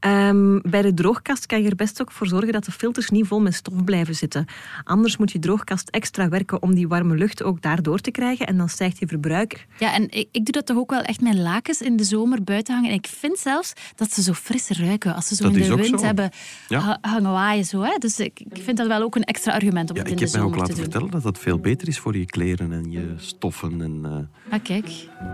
Ehm, 0.00 0.58
bij 0.62 0.82
de 0.82 0.94
droogkast 0.94 1.46
kan 1.46 1.62
je 1.62 1.68
er 1.68 1.74
best 1.76 2.00
ook 2.00 2.12
voor 2.12 2.26
zorgen 2.26 2.52
dat 2.52 2.64
de 2.64 2.70
filters 2.72 3.10
niet 3.10 3.26
vol 3.26 3.40
met 3.40 3.54
stof 3.54 3.84
blijven 3.84 4.14
zitten. 4.14 4.44
Anders 4.84 5.16
moet 5.16 5.32
je 5.32 5.38
droogkast 5.38 5.88
extra 5.88 6.28
werken 6.28 6.62
om 6.62 6.74
die 6.74 6.88
warme 6.88 7.16
lucht 7.16 7.42
ook 7.42 7.62
daardoor 7.62 7.98
te 7.98 8.10
krijgen. 8.10 8.46
En 8.46 8.56
dan 8.56 8.68
stijgt 8.68 8.98
je 8.98 9.06
verbruik. 9.06 9.66
Ja, 9.78 9.94
en 9.94 10.02
ik, 10.02 10.28
ik 10.32 10.44
doe 10.44 10.52
dat 10.52 10.66
toch 10.66 10.76
ook 10.76 10.90
wel 10.90 11.00
echt 11.02 11.20
met 11.20 11.34
lakens 11.34 11.80
in 11.80 11.96
de 11.96 12.04
zomer 12.04 12.42
buiten 12.44 12.74
hangen. 12.74 12.90
En 12.90 12.96
ik 12.96 13.06
vind 13.06 13.38
zelfs 13.38 13.72
dat 13.96 14.12
ze 14.12 14.22
zo 14.22 14.32
fris 14.32 14.68
ruiken 14.68 15.14
als 15.14 15.26
ze 15.26 15.34
zo 15.34 15.42
Dat 15.42 15.52
in 15.56 15.62
de 15.68 15.74
wind 15.76 16.00
zo. 16.00 16.06
hebben 16.06 16.30
Ja. 16.68 16.98
hangen 17.00 17.30
waaien. 17.30 17.64
Zo, 17.64 17.80
hè. 17.82 17.96
Dus 17.98 18.18
ik, 18.18 18.40
ik 18.50 18.62
vind 18.62 18.76
dat 18.76 18.86
wel 18.86 19.02
ook 19.02 19.16
een 19.16 19.24
extra 19.24 19.52
argument 19.52 19.90
om 19.90 19.96
Ja, 19.96 20.02
het 20.02 20.10
in 20.10 20.16
ik 20.18 20.18
de 20.18 20.24
heb 20.30 20.34
mij 20.34 20.42
ook 20.42 20.48
zomer 20.54 20.66
te 20.66 20.72
laten 20.72 20.74
doen. 20.74 20.92
vertellen 20.92 21.10
dat 21.10 21.34
dat 21.34 21.42
veel 21.42 21.58
beter 21.58 21.88
is 21.88 21.98
voor 21.98 22.16
je 22.16 22.24
kleren 22.26 22.72
en 22.72 22.90
je 22.90 23.14
stoffen. 23.16 23.82
En, 23.82 24.00
eh, 24.04 24.52
Ah, 24.52 24.62
kijk. 24.62 24.86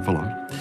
voilà. 0.03 0.53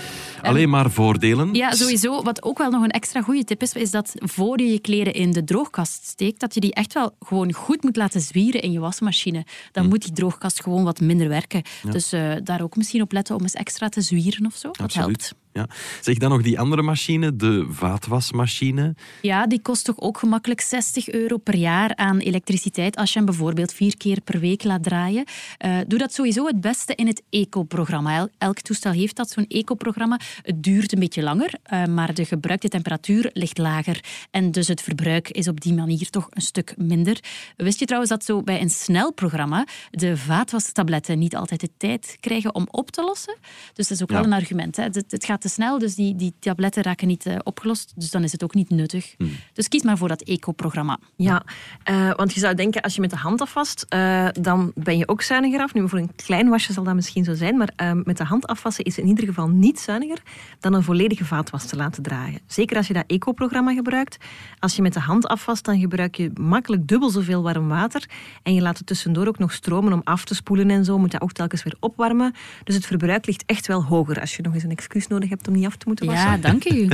Alleen 0.43 0.69
maar 0.69 0.91
voordelen. 0.91 1.53
Ja, 1.53 1.71
sowieso. 1.71 2.23
Wat 2.23 2.43
ook 2.43 2.57
wel 2.57 2.69
nog 2.69 2.83
een 2.83 2.89
extra 2.89 3.21
goede 3.21 3.43
tip 3.43 3.61
is, 3.61 3.73
is 3.73 3.91
dat 3.91 4.13
voor 4.15 4.59
je 4.59 4.71
je 4.71 4.79
kleren 4.79 5.13
in 5.13 5.31
de 5.31 5.43
droogkast 5.43 6.05
steekt, 6.05 6.39
dat 6.39 6.53
je 6.53 6.59
die 6.59 6.73
echt 6.73 6.93
wel 6.93 7.15
gewoon 7.19 7.53
goed 7.53 7.83
moet 7.83 7.95
laten 7.95 8.21
zwieren 8.21 8.61
in 8.61 8.71
je 8.71 8.79
wasmachine. 8.79 9.37
Hm. 9.37 9.45
Dan 9.71 9.87
moet 9.87 10.01
die 10.01 10.13
droogkast 10.13 10.61
gewoon 10.61 10.83
wat 10.83 10.99
minder 10.99 11.27
werken. 11.29 11.61
Dus 11.89 12.11
eh, 12.11 12.31
daar 12.43 12.61
ook 12.61 12.75
misschien 12.75 13.01
op 13.01 13.11
letten 13.11 13.35
om 13.35 13.41
eens 13.41 13.53
extra 13.53 13.89
te 13.89 14.01
zwieren 14.01 14.45
of 14.45 14.55
zo. 14.55 14.71
Dat 14.71 14.93
helpt. 14.93 15.33
Ja. 15.53 15.67
Zeg 16.01 16.17
dan 16.17 16.29
nog 16.29 16.41
die 16.41 16.59
andere 16.59 16.81
machine, 16.81 17.35
de 17.35 17.67
vaatwasmachine. 17.69 18.95
Ja, 19.21 19.47
die 19.47 19.61
kost 19.61 19.85
toch 19.85 19.99
ook 19.99 20.17
gemakkelijk 20.17 20.61
60 20.61 21.09
euro 21.09 21.37
per 21.37 21.55
jaar 21.55 21.95
aan 21.95 22.17
elektriciteit 22.17 22.95
als 22.95 23.11
je 23.11 23.17
hem 23.17 23.25
bijvoorbeeld 23.25 23.73
vier 23.73 23.97
keer 23.97 24.21
per 24.21 24.39
week 24.39 24.63
laat 24.63 24.83
draaien. 24.83 25.23
Eh, 25.57 25.77
doe 25.87 25.99
dat 25.99 26.13
sowieso 26.13 26.45
het 26.45 26.61
beste 26.61 26.95
in 26.95 27.07
het 27.07 27.21
eco-programma. 27.29 28.17
El- 28.17 28.29
Elk 28.37 28.59
toestel 28.59 28.91
heeft 28.91 29.15
dat, 29.15 29.29
zo'n 29.29 29.45
eco-programma. 29.47 30.19
Het 30.41 30.63
duurt 30.63 30.93
een 30.93 30.99
beetje 30.99 31.23
langer, 31.23 31.53
eh, 31.63 31.85
maar 31.85 32.13
de 32.13 32.25
gebruikte 32.25 32.67
temperatuur 32.69 33.29
ligt 33.33 33.57
lager. 33.57 34.03
En 34.31 34.51
dus 34.51 34.67
het 34.67 34.81
verbruik 34.81 35.29
is 35.29 35.47
op 35.47 35.61
die 35.61 35.73
manier 35.73 36.09
toch 36.09 36.27
een 36.29 36.41
stuk 36.41 36.73
minder. 36.77 37.19
Wist 37.55 37.79
je 37.79 37.85
trouwens 37.85 38.11
dat 38.11 38.23
zo 38.25 38.41
bij 38.41 38.61
een 38.61 38.69
snel 38.69 39.13
programma 39.13 39.67
de 39.91 40.17
vaatwastabletten 40.17 41.19
niet 41.19 41.35
altijd 41.35 41.59
de 41.59 41.69
tijd 41.77 42.17
krijgen 42.19 42.55
om 42.55 42.67
op 42.71 42.91
te 42.91 43.01
lossen? 43.03 43.37
Dus 43.73 43.87
dat 43.87 43.97
is 43.97 44.03
ook 44.03 44.09
Ja. 44.09 44.15
wel 44.15 44.25
een 44.25 44.33
argument. 44.33 44.75
Hè. 44.75 44.83
Het, 44.83 45.05
het 45.09 45.25
gaat 45.25 45.42
te 45.43 45.49
snel, 45.49 45.79
dus 45.79 45.95
die, 45.95 46.15
die 46.15 46.33
tabletten 46.39 46.83
raken 46.83 47.07
niet 47.07 47.25
eh, 47.25 47.35
opgelost. 47.43 47.93
Dus 47.95 48.11
dan 48.11 48.23
is 48.23 48.31
het 48.31 48.43
ook 48.43 48.53
niet 48.53 48.69
nuttig. 48.69 49.15
Dus 49.53 49.67
kies 49.67 49.83
maar 49.83 49.97
voor 49.97 50.07
dat 50.07 50.21
eco-programma. 50.21 50.99
Ja, 51.15 51.43
eh, 51.83 52.11
want 52.15 52.33
je 52.33 52.39
zou 52.39 52.55
denken, 52.55 52.81
als 52.81 52.95
je 52.95 53.01
met 53.01 53.09
de 53.09 53.15
hand 53.15 53.41
afwast, 53.41 53.85
eh, 53.89 54.27
dan 54.41 54.71
ben 54.75 54.97
je 54.97 55.07
ook 55.07 55.21
zuiniger 55.21 55.59
af. 55.59 55.73
Nu, 55.73 55.89
voor 55.89 55.99
een 55.99 56.15
klein 56.15 56.49
wasje 56.49 56.73
zal 56.73 56.83
dat 56.83 56.95
misschien 56.95 57.23
zo 57.23 57.33
zijn, 57.33 57.57
maar 57.57 57.73
met 58.03 58.17
de 58.17 58.23
hand 58.23 58.47
afwassen 58.47 58.83
is 58.83 58.97
in 58.97 59.07
ieder 59.07 59.25
geval 59.25 59.47
niet 59.47 59.79
zuiniger 59.79 60.21
dan 60.59 60.73
een 60.73 60.83
volledige 60.83 61.25
vaatwas 61.25 61.65
te 61.65 61.75
laten 61.75 62.03
draaien. 62.03 62.39
Zeker 62.47 62.77
als 62.77 62.87
je 62.87 62.93
dat 62.93 63.03
eco-programma 63.07 63.73
gebruikt. 63.73 64.17
Als 64.59 64.75
je 64.75 64.81
met 64.81 64.93
de 64.93 64.99
hand 64.99 65.27
afwast, 65.27 65.65
dan 65.65 65.79
gebruik 65.79 66.15
je 66.15 66.31
makkelijk 66.33 66.87
dubbel 66.87 67.09
zoveel 67.09 67.41
warm 67.41 67.67
water. 67.67 68.09
En 68.43 68.53
je 68.53 68.61
laat 68.61 68.77
het 68.77 68.87
tussendoor 68.87 69.27
ook 69.27 69.39
nog 69.39 69.53
stromen 69.53 69.93
om 69.93 70.01
af 70.03 70.25
te 70.25 70.35
spoelen 70.35 70.69
en 70.69 70.85
zo. 70.85 70.97
Moet 70.97 71.11
dat 71.11 71.21
ook 71.21 71.31
telkens 71.31 71.63
weer 71.63 71.75
opwarmen. 71.79 72.33
Dus 72.63 72.75
het 72.75 72.85
verbruik 72.85 73.25
ligt 73.25 73.43
echt 73.45 73.67
wel 73.67 73.83
hoger 73.83 74.19
als 74.19 74.35
je 74.35 74.41
nog 74.41 74.53
eens 74.53 74.63
een 74.63 74.71
excuus 74.71 75.07
nodig 75.07 75.29
hebt 75.29 75.32
om 75.47 75.53
niet 75.53 75.65
af 75.65 75.75
te 75.75 75.87
moeten 75.87 76.05
wassen. 76.05 76.29
Ja, 76.29 76.37
dank 76.37 76.65
u. 76.65 76.89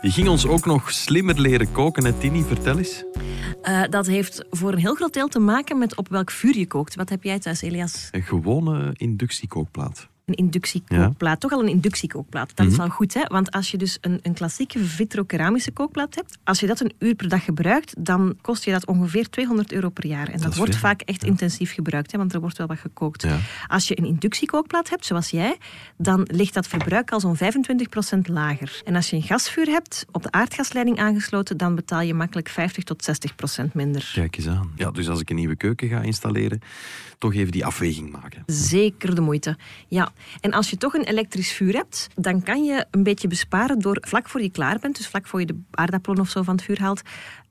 Je 0.00 0.10
ging 0.16 0.28
ons 0.28 0.46
ook 0.46 0.66
nog 0.66 0.90
slimmer 0.90 1.40
leren 1.40 1.72
koken, 1.72 2.04
hè, 2.04 2.12
Tini? 2.12 2.42
Vertel 2.42 2.78
eens. 2.78 3.04
Eh, 3.62 3.82
dat 3.90 4.06
heeft 4.06 4.44
voor 4.50 4.72
een 4.72 4.78
heel 4.78 4.94
groot 4.94 5.12
deel 5.12 5.28
te 5.28 5.38
maken 5.38 5.78
met 5.78 5.96
op 5.96 6.08
welk 6.08 6.30
vuur 6.30 6.58
je 6.58 6.66
kookt. 6.66 6.94
Wat 6.94 7.08
heb 7.08 7.22
jij 7.22 7.38
thuis, 7.38 7.62
Elias? 7.62 8.08
Een 8.10 8.22
gewone 8.22 8.90
inductiekookplaat. 8.96 10.10
Een 10.24 10.34
inductiekookplaat. 10.34 11.40
Toch 11.40 11.52
al 11.52 11.60
een 11.60 11.68
inductiekookplaat. 11.68 12.56
Dat 12.56 12.66
is 12.66 12.78
al 12.78 12.88
goed, 12.88 13.14
hè? 13.14 13.22
Want 13.26 13.50
als 13.50 13.70
je 13.70 13.78
dus 13.78 13.98
een, 14.00 14.20
een 14.22 14.34
klassieke 14.34 14.78
vitrokeramische 14.84 15.70
kookplaat 15.70 16.14
hebt, 16.14 16.38
als 16.44 16.60
je 16.60 16.66
dat 16.66 16.80
een 16.80 16.92
uur 16.98 17.14
per 17.14 17.28
dag 17.28 17.44
gebruikt, 17.44 17.94
dan 17.98 18.36
kost 18.40 18.64
je 18.64 18.70
dat 18.70 18.86
ongeveer 18.86 19.28
200 19.30 19.72
euro 19.72 19.88
per 19.88 20.06
jaar. 20.06 20.28
En 20.28 20.40
dat, 20.40 20.56
wordt 20.56 20.70
veel. 20.70 20.80
vaak 20.80 21.00
echt 21.00 21.24
intensief 21.24 21.72
gebruikt, 21.72 22.12
hè? 22.12 22.18
want 22.18 22.34
er 22.34 22.40
wordt 22.40 22.58
wel 22.58 22.66
wat 22.66 22.78
gekookt. 22.78 23.22
Ja. 23.22 23.38
Als 23.66 23.88
je 23.88 23.98
een 23.98 24.04
inductiekookplaat 24.04 24.90
hebt, 24.90 25.06
zoals 25.06 25.30
jij, 25.30 25.56
dan 25.96 26.28
ligt 26.30 26.54
dat 26.54 26.66
verbruik 26.66 27.10
al 27.10 27.20
zo'n 27.20 27.36
25% 27.36 28.18
lager. 28.22 28.80
En 28.84 28.96
als 28.96 29.10
je 29.10 29.16
een 29.16 29.22
gasvuur 29.22 29.66
hebt, 29.66 30.06
op 30.10 30.22
de 30.22 30.30
aardgasleiding 30.30 30.98
aangesloten, 30.98 31.56
dan 31.56 31.74
betaal 31.74 32.00
je 32.00 32.14
makkelijk 32.14 32.48
50 32.48 32.84
tot 32.84 33.08
60% 33.62 33.72
minder. 33.72 34.10
Kijk 34.14 34.36
eens 34.36 34.48
aan. 34.48 34.72
Ja, 34.76 34.90
dus 34.90 35.08
als 35.08 35.20
ik 35.20 35.30
een 35.30 35.36
nieuwe 35.36 35.56
keuken 35.56 35.88
ga 35.88 36.00
installeren, 36.00 36.60
toch 37.18 37.34
even 37.34 37.52
die 37.52 37.64
afweging 37.64 38.12
maken. 38.12 38.42
Zeker 38.46 39.14
de 39.14 39.20
moeite. 39.20 39.56
Ja. 39.88 40.11
En 40.40 40.52
als 40.52 40.70
je 40.70 40.76
toch 40.76 40.94
een 40.94 41.04
elektrisch 41.04 41.52
vuur 41.52 41.74
hebt, 41.74 42.08
dan 42.14 42.42
kan 42.42 42.64
je 42.64 42.86
een 42.90 43.02
beetje 43.02 43.28
besparen 43.28 43.78
door 43.78 43.98
vlak 44.00 44.28
voor 44.28 44.42
je 44.42 44.50
klaar 44.50 44.78
bent, 44.78 44.96
dus 44.96 45.08
vlak 45.08 45.26
voor 45.26 45.40
je 45.40 45.46
de 45.46 45.60
aardappelen 45.70 46.20
of 46.20 46.28
zo 46.28 46.42
van 46.42 46.54
het 46.54 46.64
vuur 46.64 46.80
haalt, 46.80 47.02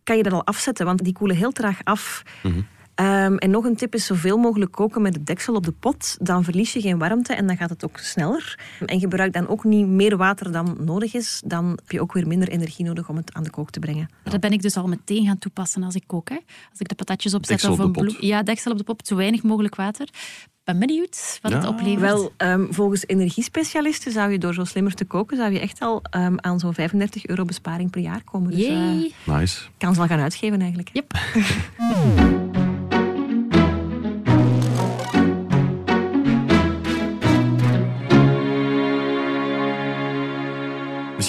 kan 0.04 0.18
je 0.18 0.24
dat 0.24 0.34
al 0.34 0.46
afzetten, 0.46 0.86
want 0.86 1.04
die 1.04 1.14
koelen 1.14 1.38
heel 1.38 1.52
traag 1.52 1.80
af. 1.84 2.24
Ehm, 2.96 3.36
en 3.36 3.50
nog 3.50 3.66
een 3.66 3.76
tip 3.76 3.94
is 3.96 4.06
zoveel 4.06 4.38
mogelijk 4.38 4.72
koken 4.72 5.02
met 5.02 5.14
het 5.16 5.26
deksel 5.26 5.56
op 5.56 5.64
de 5.66 5.72
pot. 5.72 6.18
Dan 6.20 6.44
verlies 6.44 6.74
je 6.74 6.82
geen 6.82 6.98
warmte 6.98 7.34
en 7.34 7.48
dan 7.48 7.58
gaat 7.58 7.70
het 7.70 7.84
ook 7.86 7.98
sneller. 7.98 8.60
En 8.86 9.00
gebruik 9.00 9.34
dan 9.34 9.48
ook 9.48 9.64
niet 9.64 9.88
meer 9.88 10.18
water 10.18 10.52
dan 10.52 10.78
nodig 10.80 11.14
is. 11.14 11.42
Dan 11.46 11.70
heb 11.70 11.92
je 11.92 12.02
ook 12.02 12.14
weer 12.14 12.28
minder 12.28 12.48
energie 12.50 12.86
nodig 12.86 13.10
om 13.10 13.16
het 13.16 13.34
aan 13.34 13.44
de 13.44 13.50
kook 13.50 13.70
te 13.70 13.80
brengen. 13.80 14.10
Dat 14.24 14.40
ben 14.40 14.52
ik 14.52 14.62
dus 14.62 14.78
al 14.78 14.88
meteen 14.88 15.26
gaan 15.26 15.38
toepassen 15.38 15.84
als 15.84 15.96
ik 15.96 16.04
kook. 16.08 16.30
Hè. 16.30 16.36
Als 16.70 16.80
ik 16.80 16.88
de 16.88 16.96
patatjes 16.96 17.34
opzet 17.34 17.50
Deksel 17.62 17.72
of 17.74 17.80
op 17.80 17.86
een 17.86 17.92
de 17.92 18.00
pot. 18.00 18.18
bloem- 18.18 18.30
Ja, 18.30 18.44
deksel 18.44 18.72
op 18.72 18.78
de 18.78 18.84
pop, 18.84 19.02
zo 19.04 19.16
weinig 19.16 19.44
mogelijk 19.44 19.76
water. 19.76 20.08
ben 20.64 20.80
benieuwd 20.80 21.40
wat 21.42 21.52
het 21.52 21.64
Ja. 21.64 21.70
oplevert. 21.70 22.00
Wel, 22.02 22.32
ehm, 22.38 22.66
volgens 22.70 23.08
energiespecialisten 23.08 24.12
zou 24.12 24.32
je 24.32 24.38
door 24.38 24.54
zo 24.54 24.64
slimmer 24.64 24.94
te 24.94 25.06
koken, 25.06 25.38
zou 25.38 25.52
je 25.52 25.60
echt 25.60 25.82
al 25.82 26.02
ehm, 26.10 26.34
aan 26.38 26.60
zo'n 26.60 26.74
35 26.74 27.26
euro 27.26 27.46
besparing 27.46 27.90
per 27.92 28.02
jaar 28.02 28.24
komen. 28.24 28.52
Dus 28.52 28.60
eh 28.64 28.68
Yay. 28.70 29.12
Nice. 29.26 29.62
kan 29.78 29.94
ze 29.94 30.00
wel 30.00 30.08
gaan 30.10 30.20
uitgeven 30.20 30.60
eigenlijk. 30.60 30.90
Yep. 30.94 31.14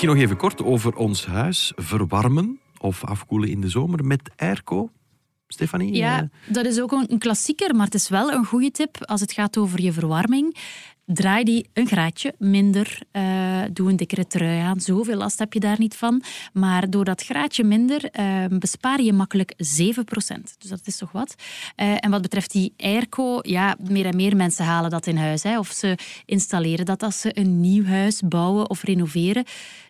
Misschien 0.02 0.20
nog 0.20 0.30
even 0.30 0.48
kort 0.48 0.62
over 0.62 0.96
ons 0.96 1.26
huis 1.26 1.72
verwarmen 1.76 2.60
of 2.78 3.04
afkoelen 3.04 3.48
in 3.48 3.60
de 3.60 3.68
zomer 3.68 4.04
met 4.04 4.30
airco. 4.36 4.90
Stefanie? 5.48 5.94
Ja, 5.94 6.20
eh, 6.20 6.52
dat 6.54 6.66
is 6.66 6.80
ook 6.80 6.92
een, 6.92 7.18
klassieker, 7.18 7.74
maar 7.74 7.84
het 7.84 7.94
is 7.94 8.08
wel 8.08 8.32
een 8.32 8.44
goede 8.44 8.70
tip 8.70 9.04
als 9.04 9.20
het 9.20 9.32
gaat 9.32 9.56
over 9.56 9.82
je 9.82 9.92
verwarming. 9.92 10.56
Draai 11.04 11.44
die 11.44 11.68
een 11.72 11.86
graadje 11.86 12.34
minder. 12.38 12.98
eh, 13.10 13.62
doe 13.72 13.90
een 13.90 13.96
dikkere 13.96 14.26
trui 14.26 14.60
aan. 14.60 14.80
Zoveel 14.80 15.16
last 15.16 15.38
heb 15.38 15.52
je 15.52 15.60
daar 15.60 15.78
niet 15.78 15.96
van. 15.96 16.22
Maar 16.52 16.90
door 16.90 17.04
dat 17.04 17.22
graadje 17.22 17.64
minder 17.64 18.04
eh, 18.04 18.44
bespaar 18.48 19.02
je 19.02 19.12
makkelijk 19.12 19.54
7%. 19.56 20.56
Dus 20.58 20.70
dat 20.70 20.80
is 20.84 20.96
toch 20.96 21.12
wat. 21.12 21.34
En 21.74 22.10
wat 22.10 22.22
betreft 22.22 22.52
die 22.52 22.74
airco, 22.76 23.38
ja, 23.42 23.76
meer 23.88 24.06
en 24.06 24.16
meer 24.16 24.36
mensen 24.36 24.64
halen 24.64 24.90
dat 24.90 25.06
in 25.06 25.16
huis. 25.16 25.42
Hè, 25.42 25.58
of 25.58 25.68
ze 25.68 25.98
installeren 26.24 26.84
dat 26.84 27.02
als 27.02 27.20
ze 27.20 27.38
een 27.38 27.60
nieuw 27.60 27.84
huis 27.84 28.22
bouwen 28.24 28.70
of 28.70 28.82
renoveren. 28.82 29.44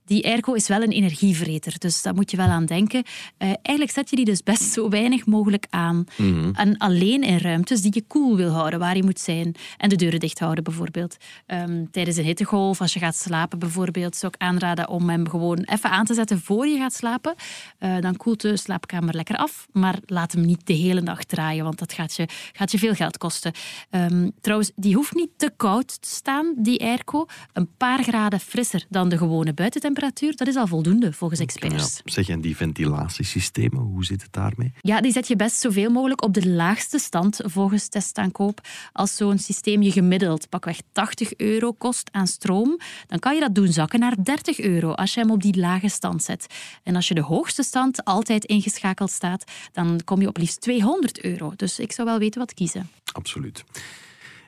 Die 0.04 0.24
airco 0.24 0.52
is 0.52 0.68
wel 0.68 0.82
een 0.82 0.90
energievreter, 0.90 1.78
dus 1.78 2.02
daar 2.02 2.14
moet 2.14 2.30
je 2.30 2.36
wel 2.36 2.46
aan 2.46 2.66
denken. 2.66 3.02
Eh, 3.36 3.48
eigenlijk 3.48 3.90
zet 3.90 4.10
je 4.10 4.16
die 4.16 4.24
dus 4.24 4.42
best 4.42 4.62
zo 4.62 4.88
weinig 4.88 5.26
mogelijk 5.26 5.66
aan. 5.70 6.04
En 6.52 6.76
alleen 6.78 7.22
in 7.22 7.36
ruimtes 7.36 7.82
die 7.82 7.94
je 7.94 8.02
koel 8.06 8.36
wil 8.36 8.50
houden, 8.50 8.78
waar 8.78 8.96
je 8.96 9.02
moet 9.02 9.20
zijn. 9.20 9.54
En 9.76 9.88
de 9.88 9.96
deuren 9.96 10.20
dicht 10.20 10.38
houden 10.38 10.64
bijvoorbeeld. 10.64 11.16
Ehm, 11.46 11.84
tijdens 11.90 12.16
een 12.16 12.24
hittegolf, 12.24 12.80
als 12.80 12.92
je 12.92 12.98
gaat 12.98 13.16
slapen 13.16 13.58
bijvoorbeeld, 13.58 14.16
zou 14.16 14.32
ik 14.34 14.42
aanraden 14.42 14.88
om 14.88 15.08
hem 15.08 15.28
gewoon 15.28 15.58
even 15.58 15.90
aan 15.90 16.04
te 16.04 16.14
zetten 16.14 16.40
voor 16.40 16.66
je 16.66 16.78
gaat 16.78 16.94
slapen. 16.94 17.34
Eh, 17.78 17.98
dan 18.00 18.16
koelt 18.16 18.40
de 18.40 18.56
slaapkamer 18.56 19.14
lekker 19.14 19.36
af, 19.36 19.66
maar 19.72 19.98
laat 20.06 20.32
hem 20.32 20.44
niet 20.44 20.66
de 20.66 20.72
hele 20.72 21.02
dag 21.02 21.24
draaien, 21.24 21.64
want 21.64 21.78
dat 21.78 21.92
gaat 21.92 22.14
je, 22.14 22.28
gaat 22.52 22.70
je 22.70 22.78
veel 22.78 22.94
geld 22.94 23.18
kosten. 23.18 23.52
Ehm, 23.90 24.28
trouwens, 24.40 24.72
die 24.76 24.94
hoeft 24.94 25.14
niet 25.14 25.30
te 25.36 25.52
koud 25.56 26.02
te 26.02 26.08
staan, 26.08 26.54
die 26.56 26.80
airco. 26.80 27.26
Een 27.52 27.68
paar 27.76 28.02
graden 28.02 28.40
frisser 28.40 28.84
dan 28.88 29.08
de 29.08 29.18
gewone 29.18 29.52
buitentemperatuur, 29.52 29.91
dat 29.94 30.46
is 30.46 30.56
al 30.56 30.66
voldoende 30.66 31.12
volgens 31.12 31.40
ja. 31.40 31.46
experts. 31.46 32.00
Zeg, 32.04 32.28
en 32.28 32.40
die 32.40 32.56
ventilatiesystemen, 32.56 33.80
hoe 33.80 34.04
zit 34.04 34.22
het 34.22 34.32
daarmee? 34.32 34.72
Ja, 34.80 35.00
die 35.00 35.12
zet 35.12 35.28
je 35.28 35.36
best 35.36 35.60
zoveel 35.60 35.90
mogelijk 35.90 36.22
op 36.22 36.34
de 36.34 36.48
laagste 36.48 36.98
stand 36.98 37.40
volgens 37.44 37.88
testaankoop. 37.88 38.60
Als 38.92 39.16
zo'n 39.16 39.38
systeem 39.38 39.82
je 39.82 39.92
gemiddeld 39.92 40.48
pakweg 40.48 40.80
80 40.92 41.36
euro 41.36 41.72
kost 41.72 42.08
aan 42.12 42.26
stroom, 42.26 42.78
dan 43.06 43.18
kan 43.18 43.34
je 43.34 43.40
dat 43.40 43.54
doen 43.54 43.72
zakken 43.72 44.00
naar 44.00 44.14
30 44.22 44.60
euro 44.60 44.92
als 44.92 45.14
je 45.14 45.20
hem 45.20 45.30
op 45.30 45.42
die 45.42 45.56
lage 45.56 45.88
stand 45.88 46.22
zet. 46.22 46.46
En 46.82 46.96
als 46.96 47.08
je 47.08 47.14
de 47.14 47.22
hoogste 47.22 47.62
stand 47.62 48.04
altijd 48.04 48.44
ingeschakeld 48.44 49.10
staat, 49.10 49.44
dan 49.72 50.00
kom 50.04 50.20
je 50.20 50.28
op 50.28 50.36
liefst 50.36 50.60
200 50.60 51.24
euro. 51.24 51.52
Dus 51.56 51.78
ik 51.78 51.92
zou 51.92 52.08
wel 52.08 52.18
weten 52.18 52.40
wat 52.40 52.54
kiezen. 52.54 52.90
Absoluut. 53.12 53.64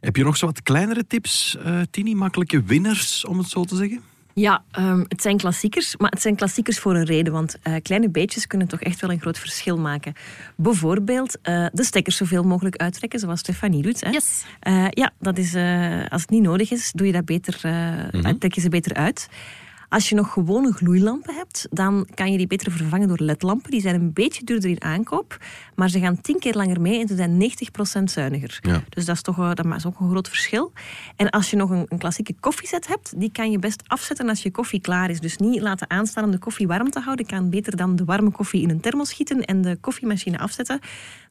Heb 0.01 0.17
je 0.17 0.25
nog 0.25 0.37
zo 0.37 0.47
wat 0.47 0.63
kleinere 0.63 1.07
tips, 1.07 1.57
eh 1.57 1.81
Tini? 1.91 2.15
Makkelijke 2.15 2.63
winners, 2.63 3.25
om 3.25 3.39
het 3.39 3.49
zo 3.49 3.65
te 3.65 3.77
zeggen? 3.77 4.03
Ja, 4.35 4.65
um, 4.79 5.05
het 5.09 5.23
zijn 5.23 5.37
klassiekers, 5.37 5.97
maar 5.97 6.11
het 6.11 6.23
zijn 6.23 6.37
klassiekers 6.37 6.79
voor 6.79 6.95
een 6.95 7.05
reden. 7.05 7.33
Want 7.33 7.57
uh, 7.69 7.75
kleine 7.83 8.11
beetjes 8.11 8.47
kunnen 8.47 8.69
toch 8.69 8.81
echt 8.81 9.01
wel 9.01 9.11
een 9.11 9.21
groot 9.21 9.39
verschil 9.39 9.79
maken. 9.79 10.13
Bijvoorbeeld 10.57 11.39
uh, 11.43 11.67
de 11.73 11.85
stekkers 11.85 12.17
zoveel 12.17 12.43
mogelijk 12.43 12.77
uittrekken, 12.77 13.19
zoals 13.19 13.41
Stefanie 13.41 13.83
doet. 13.83 14.01
Hè. 14.01 14.11
Yes. 14.11 14.45
Uh, 14.69 14.87
ja, 14.91 15.13
dat 15.19 15.39
is, 15.39 15.55
als 16.09 16.21
het 16.21 16.31
niet 16.31 16.43
nodig 16.43 16.71
is, 16.71 16.93
doe 16.93 17.07
je 17.07 17.13
dat 17.13 17.25
beter, 17.25 17.61
mm 17.63 18.23
-hmm. 18.23 18.39
trek 18.39 18.55
je 18.55 18.61
ze 18.61 18.69
beter 18.69 18.95
uit. 18.95 19.29
Als 19.95 20.09
je 20.09 20.15
nog 20.15 20.33
gewone 20.33 20.73
gloeilampen 20.73 21.35
hebt, 21.35 21.67
dan 21.71 22.09
kan 22.15 22.33
je 22.33 22.39
die 22.39 22.47
beter 22.47 22.73
vervangen 22.73 23.09
door 23.09 23.21
ledlampen. 23.21 23.71
Die 23.71 23.81
zijn 23.81 23.95
een 23.95 24.13
beetje 24.13 24.45
duurder 24.45 24.71
in 24.71 24.83
aankoop, 24.83 25.39
maar 25.75 25.91
ze 25.91 25.99
gaan 25.99 26.21
tien 26.21 26.39
keer 26.39 26.55
langer 26.55 26.81
mee 26.81 27.01
en 27.01 27.09
ze 27.09 27.17
zijn 27.17 27.53
90% 28.01 28.03
zuiniger. 28.05 28.59
Ja. 28.61 28.83
Dus 28.89 29.05
dat 29.05 29.17
is 29.17 29.23
toch 29.23 29.55
dat 29.55 29.67
is 29.77 29.87
ook 29.87 30.01
een 30.01 30.11
groot 30.11 30.29
verschil. 30.29 30.73
En 31.17 31.31
als 31.31 31.51
je 31.51 31.57
nog 31.57 31.71
een, 31.71 31.87
een 31.89 31.99
klassieke 31.99 32.35
koffiezet 32.41 32.87
hebt, 32.87 33.21
die 33.21 33.33
kan 33.33 33.51
je 33.51 33.59
best 33.59 33.83
afzetten 33.87 34.29
als 34.29 34.43
je 34.43 34.51
koffie 34.51 34.81
klaar 34.81 35.11
is. 35.11 35.21
Dus 35.21 35.37
niet 35.37 35.61
laten 35.61 35.91
aanstaan 35.91 36.25
om 36.25 36.31
de 36.31 36.39
koffie 36.39 36.67
warm 36.67 36.91
te 36.91 37.01
houden. 37.01 37.27
Je 37.29 37.33
kan 37.35 37.51
beter 37.51 37.77
dan 37.77 37.97
de 37.97 38.05
warme 38.05 38.31
koffie 38.31 38.63
in 38.63 38.71
een 38.71 38.81
thermos 38.81 39.09
schieten 39.09 39.45
en 39.45 39.63
de 39.63 39.77
koffiemachine 39.81 40.39
afzetten. 40.39 40.81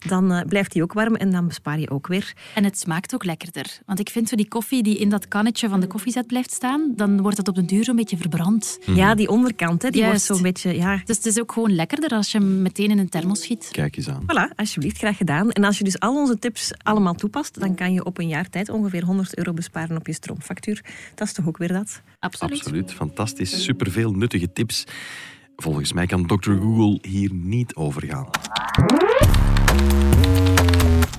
Dan 0.08 0.32
uh, 0.32 0.42
blijft 0.48 0.72
die 0.72 0.84
ook 0.84 0.94
warm 0.94 1.16
en 1.16 1.32
dan 1.32 1.48
bespaar 1.48 1.80
je 1.80 1.90
ook 1.90 2.08
weer. 2.08 2.34
En 2.56 2.64
het 2.64 2.80
smaakt 2.80 3.14
ook 3.14 3.24
lekkerder. 3.24 3.80
Want 3.86 4.00
ik 4.00 4.10
vind 4.10 4.30
zo 4.30 4.36
die 4.36 4.48
koffie 4.48 4.84
die 4.84 4.98
in 4.98 5.10
dat 5.10 5.28
kannetje 5.28 5.70
van 5.70 5.80
de 5.80 5.88
koffiezet 5.88 6.28
blijft 6.28 6.52
staan, 6.52 6.94
dan 6.96 7.22
wordt 7.22 7.38
het 7.38 7.48
op 7.48 7.56
den 7.56 7.66
duur 7.66 7.84
zo'n 7.84 7.96
beetje 7.96 8.18
verbrand. 8.18 8.53
Mm. 8.86 8.96
Ja, 8.96 9.16
die 9.16 9.30
onderkant, 9.30 9.82
hè, 9.82 9.90
die 9.90 10.02
Juist. 10.02 10.28
wordt 10.28 10.42
zo'n 10.42 10.52
beetje... 10.52 10.82
Ja. 10.82 11.02
Dus 11.06 11.18
het 11.18 11.26
is 11.26 11.40
ook 11.40 11.52
gewoon 11.52 11.76
lekkerder 11.76 12.10
als 12.10 12.32
je 12.32 12.38
hem 12.38 12.62
meteen 12.62 12.90
in 12.90 13.00
een 13.00 13.10
thermos 13.10 13.42
schiet. 13.42 13.70
Kijk 13.72 13.98
eens 13.98 14.10
aan. 14.10 14.22
Voilà, 14.24 14.56
alsjeblieft, 14.56 14.98
graag 14.98 15.18
gedaan. 15.18 15.52
En 15.52 15.64
als 15.64 15.78
je 15.78 15.84
dus 15.84 16.00
al 16.00 16.16
onze 16.16 16.40
tips 16.40 16.72
allemaal 16.84 17.14
toepast, 17.14 17.60
dan 17.60 17.76
kan 17.76 17.94
je 17.94 18.06
op 18.06 18.18
een 18.18 18.28
jaar 18.28 18.50
tijd 18.50 18.70
ongeveer 18.70 19.04
100 19.04 19.38
euro 19.38 19.54
besparen 19.54 19.98
op 19.98 20.08
je 20.08 20.14
stroomfactuur. 20.14 20.82
Dat 21.16 21.28
is 21.28 21.34
toch 21.34 21.48
ook 21.48 21.58
weer 21.58 21.74
dat? 21.74 22.02
Absoluut. 22.20 22.60
Absoluut, 22.60 22.94
fantastisch. 22.94 23.64
Superveel 23.64 24.12
nuttige 24.12 24.54
tips. 24.54 24.84
Volgens 25.56 25.94
mij 25.94 26.06
kan 26.06 26.26
Dr. 26.26 26.52
Google 26.52 26.98
hier 27.02 27.30
niet 27.34 27.76
over 27.76 28.04
gaan. 28.06 28.30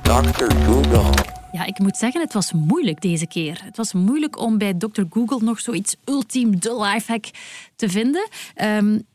Dr. 0.03 0.55
Google. 0.67 1.34
Ja, 1.55 1.65
ik 1.65 1.79
moet 1.79 1.97
zeggen, 1.97 2.21
het 2.21 2.33
was 2.33 2.53
moeilijk 2.53 3.01
deze 3.01 3.27
keer. 3.27 3.61
Het 3.65 3.77
was 3.77 3.93
moeilijk 3.93 4.39
om 4.39 4.59
bij 4.59 4.75
Dr. 4.75 5.03
Google 5.11 5.39
nog 5.41 5.61
zoiets 5.61 5.97
ultiem 6.05 6.61
de 6.61 6.77
lifehack 6.81 7.25
te 7.77 7.89
vinden. 7.89 8.29
Um, 8.63 9.07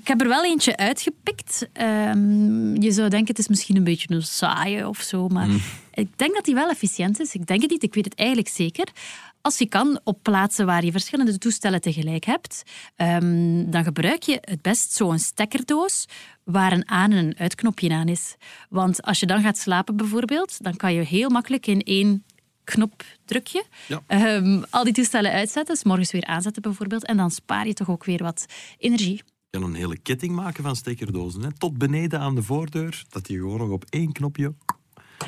ik 0.00 0.08
heb 0.08 0.20
er 0.20 0.28
wel 0.28 0.44
eentje 0.44 0.76
uitgepikt. 0.76 1.68
Um, 1.80 2.82
je 2.82 2.92
zou 2.92 3.08
denken, 3.08 3.28
het 3.28 3.38
is 3.38 3.48
misschien 3.48 3.76
een 3.76 3.84
beetje 3.84 4.14
een 4.14 4.22
saaie 4.22 4.88
of 4.88 5.00
zo, 5.00 5.28
maar 5.28 5.46
mm. 5.46 5.60
ik 5.92 6.18
denk 6.18 6.34
dat 6.34 6.44
die 6.44 6.54
wel 6.54 6.70
efficiënt 6.70 7.20
is. 7.20 7.34
Ik 7.34 7.46
denk 7.46 7.60
het 7.62 7.70
niet, 7.70 7.82
ik 7.82 7.94
weet 7.94 8.04
het 8.04 8.14
eigenlijk 8.14 8.48
zeker. 8.48 8.88
Als 9.40 9.58
je 9.58 9.66
kan, 9.66 10.00
op 10.04 10.18
plaatsen 10.22 10.66
waar 10.66 10.84
je 10.84 10.90
verschillende 10.90 11.38
toestellen 11.38 11.80
tegelijk 11.80 12.24
hebt, 12.24 12.62
um, 12.96 13.70
dan 13.70 13.84
gebruik 13.84 14.22
je 14.22 14.38
het 14.40 14.62
best 14.62 14.92
zo'n 14.92 15.18
stekkerdoos 15.18 16.06
waar 16.44 16.72
een 16.72 16.88
aan- 16.88 17.12
en 17.12 17.26
een 17.26 17.38
uitknopje 17.38 17.92
aan 17.92 18.08
is. 18.08 18.36
Want 18.68 19.02
als 19.02 19.20
je 19.20 19.26
dan 19.26 19.42
gaat 19.42 19.58
slapen 19.58 19.96
bijvoorbeeld, 19.96 20.62
dan 20.62 20.76
kan 20.76 20.94
je 20.94 21.02
heel 21.02 21.28
makkelijk 21.28 21.66
in 21.66 21.82
één 21.82 22.24
knopdrukje 22.64 23.64
ja. 23.86 24.34
um, 24.36 24.64
al 24.70 24.84
die 24.84 24.92
toestellen 24.92 25.32
uitzetten, 25.32 25.76
s 25.76 25.84
morgens 25.84 26.12
weer 26.12 26.24
aanzetten 26.24 26.62
bijvoorbeeld, 26.62 27.04
en 27.04 27.16
dan 27.16 27.30
spaar 27.30 27.66
je 27.66 27.74
toch 27.74 27.90
ook 27.90 28.04
weer 28.04 28.22
wat 28.22 28.46
energie. 28.78 29.22
Je 29.50 29.58
kan 29.58 29.68
een 29.68 29.74
hele 29.74 29.98
ketting 29.98 30.34
maken 30.34 30.62
van 30.62 30.76
stekkerdozen. 30.76 31.42
Hè? 31.42 31.52
Tot 31.52 31.78
beneden 31.78 32.20
aan 32.20 32.34
de 32.34 32.42
voordeur, 32.42 33.04
dat 33.08 33.28
je 33.28 33.34
gewoon 33.34 33.58
nog 33.58 33.70
op 33.70 33.84
één 33.88 34.12
knopje 34.12 34.54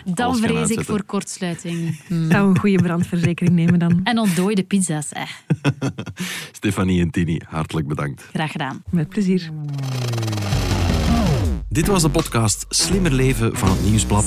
dan 0.05 0.37
vrees 0.37 0.71
ik 0.71 0.85
voor 0.85 1.05
kortsluiting. 1.05 1.79
Hmm. 2.07 2.31
Zou 2.31 2.49
een 2.49 2.59
goede 2.59 2.83
brandverzekering 2.83 3.55
nemen 3.57 3.79
dan. 3.79 4.01
En 4.05 4.19
ontdooide 4.19 4.63
pizza's. 4.63 5.13
Eh. 5.13 5.23
Stefanie 6.53 7.01
en 7.01 7.11
Tini, 7.11 7.41
hartelijk 7.47 7.87
bedankt. 7.87 8.23
Graag 8.33 8.51
gedaan. 8.53 8.83
Met 8.91 9.09
plezier. 9.09 9.51
Dit 11.69 11.87
was 11.87 12.03
de 12.03 12.11
podcast 12.11 12.67
Slimmer 12.69 13.13
Leven 13.13 13.57
van 13.57 13.71
het 13.71 13.85
Nieuwsblad. 13.85 14.25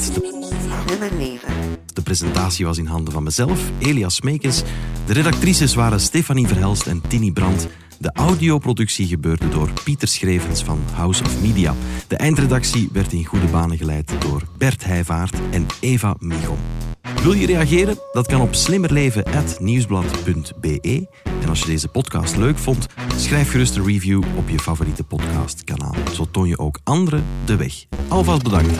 Slimmer 0.85 1.13
Leven. 1.17 1.53
De 1.93 2.01
presentatie 2.01 2.65
was 2.65 2.77
in 2.77 2.85
handen 2.85 3.13
van 3.13 3.23
mezelf, 3.23 3.71
Elias 3.79 4.21
Meekens. 4.21 4.63
De 5.05 5.13
redactrices 5.13 5.75
waren 5.75 5.99
Stefanie 5.99 6.47
Verhelst 6.47 6.87
en 6.87 7.01
Tini 7.07 7.31
Brandt. 7.31 7.67
De 8.03 8.11
audioproductie 8.13 9.07
gebeurde 9.07 9.49
door 9.49 9.69
Pieter 9.83 10.07
Schrevens 10.07 10.63
van 10.63 10.79
House 10.93 11.23
of 11.23 11.41
Media. 11.41 11.73
De 12.07 12.15
eindredactie 12.15 12.89
werd 12.91 13.13
in 13.13 13.25
goede 13.25 13.45
banen 13.45 13.77
geleid 13.77 14.11
door 14.19 14.41
Bert 14.57 14.83
Heijvaart 14.83 15.37
en 15.51 15.65
Eva 15.79 16.15
Michom. 16.19 16.57
Wil 17.21 17.33
je 17.33 17.45
reageren? 17.45 17.97
Dat 18.11 18.27
kan 18.27 18.41
op 18.41 18.55
slimmerleven.nieuwsblad.be. 18.55 21.07
En 21.41 21.49
als 21.49 21.59
je 21.59 21.65
deze 21.65 21.87
podcast 21.87 22.37
leuk 22.37 22.57
vond, 22.57 22.87
schrijf 23.15 23.51
gerust 23.51 23.75
een 23.75 23.85
review 23.85 24.23
op 24.37 24.49
je 24.49 24.59
favoriete 24.59 25.03
podcastkanaal. 25.03 25.95
Zo 26.13 26.25
toon 26.31 26.47
je 26.47 26.57
ook 26.57 26.79
anderen 26.83 27.23
de 27.45 27.55
weg. 27.55 27.85
Alvast 28.07 28.43
bedankt. 28.43 28.77